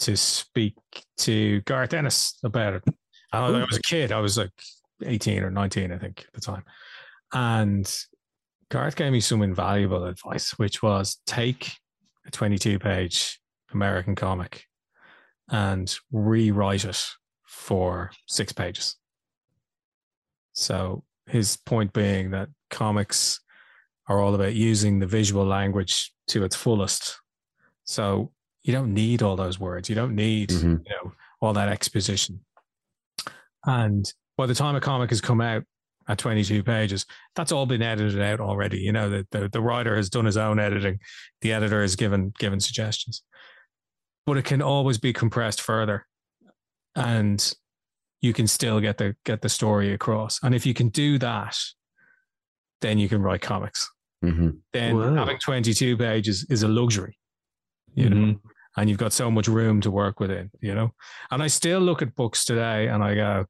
[0.00, 0.74] to speak
[1.18, 2.82] to Garth Ennis about it.
[3.32, 4.12] And I was a kid.
[4.12, 4.50] I was like
[5.04, 6.64] eighteen or nineteen, I think, at the time.
[7.32, 7.90] And
[8.70, 11.72] Garth gave me some invaluable advice, which was take
[12.26, 13.40] a twenty-two page
[13.72, 14.64] American comic
[15.48, 17.02] and rewrite it
[17.46, 18.96] for six pages.
[20.60, 23.40] So his point being that comics
[24.08, 27.18] are all about using the visual language to its fullest.
[27.84, 28.32] So
[28.62, 29.88] you don't need all those words.
[29.88, 30.84] You don't need, Mhm.
[30.84, 32.44] you know, all that exposition.
[33.64, 35.64] And by the time a comic has come out
[36.08, 38.80] at 22 pages, that's all been edited out already.
[38.80, 40.98] You know, the, the, the writer has done his own editing,
[41.40, 43.22] the editor has given given suggestions.
[44.26, 46.06] But it can always be compressed further.
[46.94, 47.54] And
[48.20, 50.38] you can still get the get the story across.
[50.42, 51.56] And if you can do that,
[52.80, 53.90] then you can write comics.
[54.24, 54.50] Mm-hmm.
[54.72, 55.14] Then Wow.
[55.14, 57.16] having 22 pages is a luxury.
[57.94, 58.40] You know, Mhm.
[58.76, 60.94] and you've got so much room to work within, you know.
[61.30, 63.46] And I still look at books today and I go,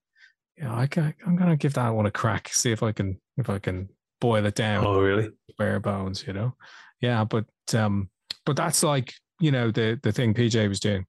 [0.56, 3.20] yeah, I can, I'm going to give that one a crack, see if I can
[3.36, 3.88] if I can
[4.20, 5.30] boil it down Oh, really?
[5.58, 6.54] bare bones, you know.
[7.00, 7.44] Yeah, but
[7.74, 8.08] um,
[8.46, 11.06] but that's like you know the the thing PJ was doing.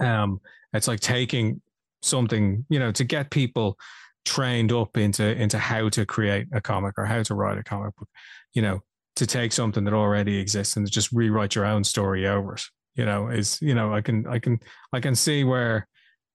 [0.00, 0.40] Um,
[0.72, 1.60] it's like taking
[2.02, 3.76] something, you know, to get people
[4.24, 7.94] trained up into into how to create a comic or how to write a comic
[7.96, 8.08] book,
[8.54, 8.80] you know,
[9.16, 12.62] to take something that already exists and just rewrite your own story over it.
[12.96, 14.58] You know, is you know, I can I can
[14.92, 15.86] I can see where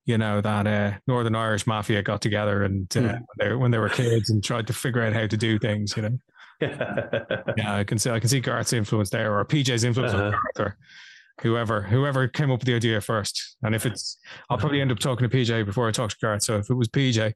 [0.05, 3.05] you know that uh, Northern Irish mafia got together and uh, Hmm.
[3.07, 5.95] when, they, when they were kids and tried to figure out how to do things.
[5.97, 6.17] You know,
[7.57, 10.31] yeah, I can see I can see Garth's influence there, or PJ's influence on Uh-huh.
[10.55, 10.77] Garth, or
[11.41, 13.57] whoever whoever came up with the idea first.
[13.63, 14.17] And if it's,
[14.49, 16.43] I'll probably end up talking to PJ before I talk to Garth.
[16.43, 17.33] So if it was PJ,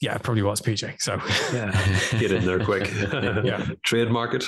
[0.00, 1.00] yeah, it probably was PJ.
[1.00, 1.20] So
[1.54, 2.18] yeah.
[2.18, 2.90] Get in there quick.
[3.44, 3.66] Yeah.
[3.84, 4.44] Trademark it.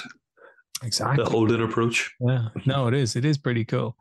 [0.83, 1.23] exactly.
[1.25, 2.13] The Holden approach.
[2.21, 3.15] Yeah, no, it is.
[3.17, 3.97] It is pretty cool.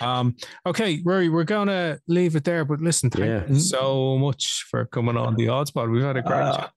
[0.00, 0.36] Um,
[0.66, 2.64] okay, Ruairi, we're gonna leave it there.
[2.64, 3.44] But listen, thank Yeah.
[3.48, 5.90] you so much for coming on the Odds Pod.
[5.90, 6.70] We've had a great Uh, chat.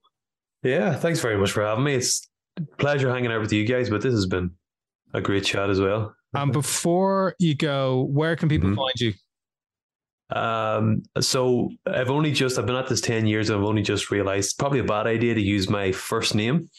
[0.64, 1.96] yeah, thanks very much for having me.
[1.96, 4.52] It's a pleasure hanging out with you guys, but this has been
[5.14, 6.16] a great chat as well.
[6.34, 8.76] Um, before you go, where can people Mhm.
[8.76, 9.14] find you?
[10.36, 14.10] Um, so I've only just I've been at this ten years and I've only just
[14.10, 16.70] realized probably a bad idea to use my first name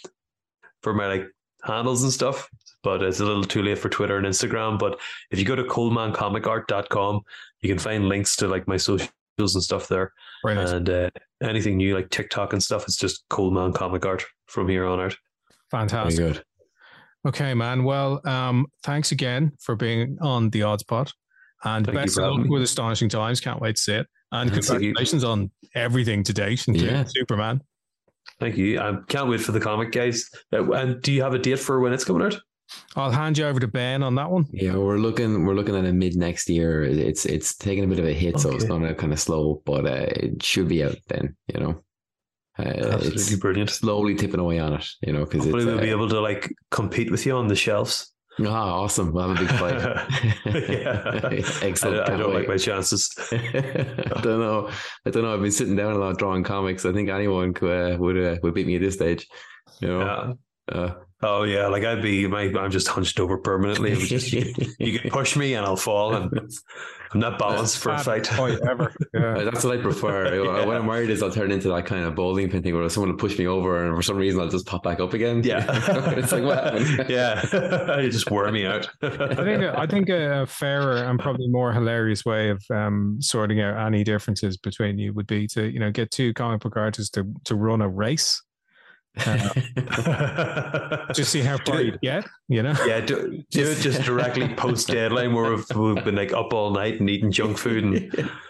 [0.82, 1.26] for my like
[1.62, 2.48] handles and stuff.
[2.82, 4.78] But it's a little too late for Twitter and Instagram.
[4.78, 5.00] But
[5.30, 7.20] if you go to colemancomicart.com,
[7.62, 9.08] you can find links to like my socials
[9.38, 10.12] and stuff there.
[10.42, 10.70] Brilliant.
[10.70, 11.10] And uh,
[11.42, 15.16] anything new like TikTok and stuff, it's just Coleman Comic Art from here on out.
[15.70, 16.16] Very Fantastic.
[16.34, 16.44] good.
[17.26, 17.84] Okay, man.
[17.84, 21.10] Well, um, thanks again for being on the Odds Pod.
[21.64, 23.40] And Thank best of luck with Astonishing Times.
[23.40, 24.06] Can't wait to see it.
[24.32, 24.68] And Thank you.
[24.70, 27.04] congratulations on everything to date, including Yeah.
[27.06, 27.62] Superman.
[28.38, 28.78] Thank you.
[28.80, 30.28] I can't wait for the comic, guys.
[30.52, 32.38] Uh, And do you have a date for when it's coming out?
[32.96, 34.46] I'll hand you over to Ben on that one.
[34.50, 36.82] Yeah, we're looking we're looking at a mid next year.
[36.82, 38.68] It's it's taking a bit of a hit, so it's Okay.
[38.68, 41.36] going to kind of slow, but uh, it should be out then.
[41.54, 41.84] You know,
[42.58, 43.70] uh, Absolutely it's brilliant.
[43.70, 44.86] slowly tipping away on it.
[45.06, 47.56] You know, because Hopefully, we'll be uh, able to like compete with you on the
[47.56, 48.12] shelves.
[48.40, 49.12] ah awesome.
[49.12, 49.80] We'll have a big fight.
[50.70, 51.42] yeah.
[51.62, 52.08] Excellent.
[52.08, 53.10] I, I don't like my chances.
[53.32, 54.70] I don't know.
[55.06, 55.34] I don't know.
[55.34, 56.84] I've been sitting down a lot drawing comics.
[56.84, 59.26] I think anyone could uh, would uh, would beat me at this stage.
[59.80, 60.36] You know.
[60.72, 60.94] Yeah.
[61.26, 63.94] Oh yeah, like I'd be, my, I'm just hunched over permanently.
[63.96, 66.30] Just, you, you could push me and I'll fall, and
[67.12, 68.26] I'm not balanced for a Bad fight.
[68.26, 68.92] fight ever.
[69.14, 69.44] Yeah.
[69.44, 70.42] That's what I prefer.
[70.66, 73.10] when I'm worried is I'll turn into that kind of bowling pin thing where someone
[73.10, 75.42] will push me over and for some reason I'll just pop back up again.
[75.44, 75.64] Yeah,
[76.16, 77.06] it's like what happened?
[77.08, 78.88] yeah, you just wear me out.
[79.02, 83.86] I think I think a fairer and probably more hilarious way of um, sorting out
[83.86, 87.24] any differences between you would be to you know get two comic book artists to
[87.44, 88.42] to run a race,
[91.12, 92.26] just see how far you get.
[92.48, 96.32] You know, Yeah, do, do it just directly post deadline where we've, we've been like
[96.32, 98.30] up all night and eating junk food and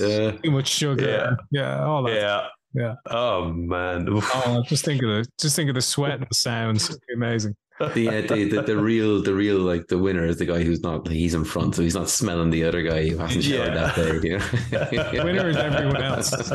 [0.00, 1.08] Uh, too much sugar.
[1.08, 1.30] Yeah.
[1.50, 2.14] Yeah, all that.
[2.14, 2.46] Yeah.
[2.74, 2.94] Yeah.
[3.08, 4.08] Oh man.
[4.08, 4.28] Oof.
[4.34, 6.96] Oh, just think of the just think of the sweat and the sounds.
[7.14, 7.56] Amazing.
[7.80, 10.80] The, uh, the, the the real the real like the winner is the guy who's
[10.84, 13.92] not he's in front so he's not smelling the other guy who hasn't showered Yeah.
[13.92, 14.28] that day.
[14.28, 15.24] You know?
[15.24, 16.30] Winner is everyone else.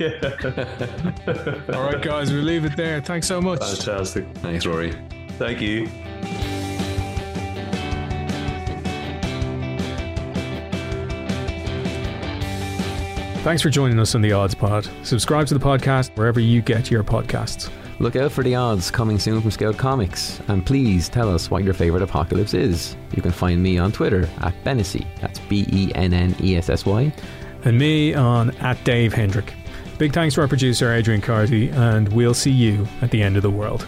[0.00, 1.76] Yeah.
[1.76, 3.02] All right, guys, we'll leave it there.
[3.02, 3.60] Thanks so much.
[3.60, 4.26] Fantastic.
[4.36, 4.94] Thanks, Ruairi.
[5.32, 5.86] Thank you.
[13.42, 14.86] Thanks for joining us on the Odds Pod.
[15.02, 17.70] Subscribe to the podcast wherever you get your podcasts.
[18.00, 21.64] Look out for the odds coming soon from Scout Comics, and please tell us what
[21.64, 22.96] your favourite apocalypse is.
[23.14, 26.70] You can find me on Twitter at Bennessy, that's B E N N E S
[26.70, 27.12] S Y.
[27.66, 29.52] And me on at Dave Hendrick.
[29.98, 33.42] Big thanks to our producer Adrian Carty, and we'll see you at the end of
[33.42, 33.86] the world.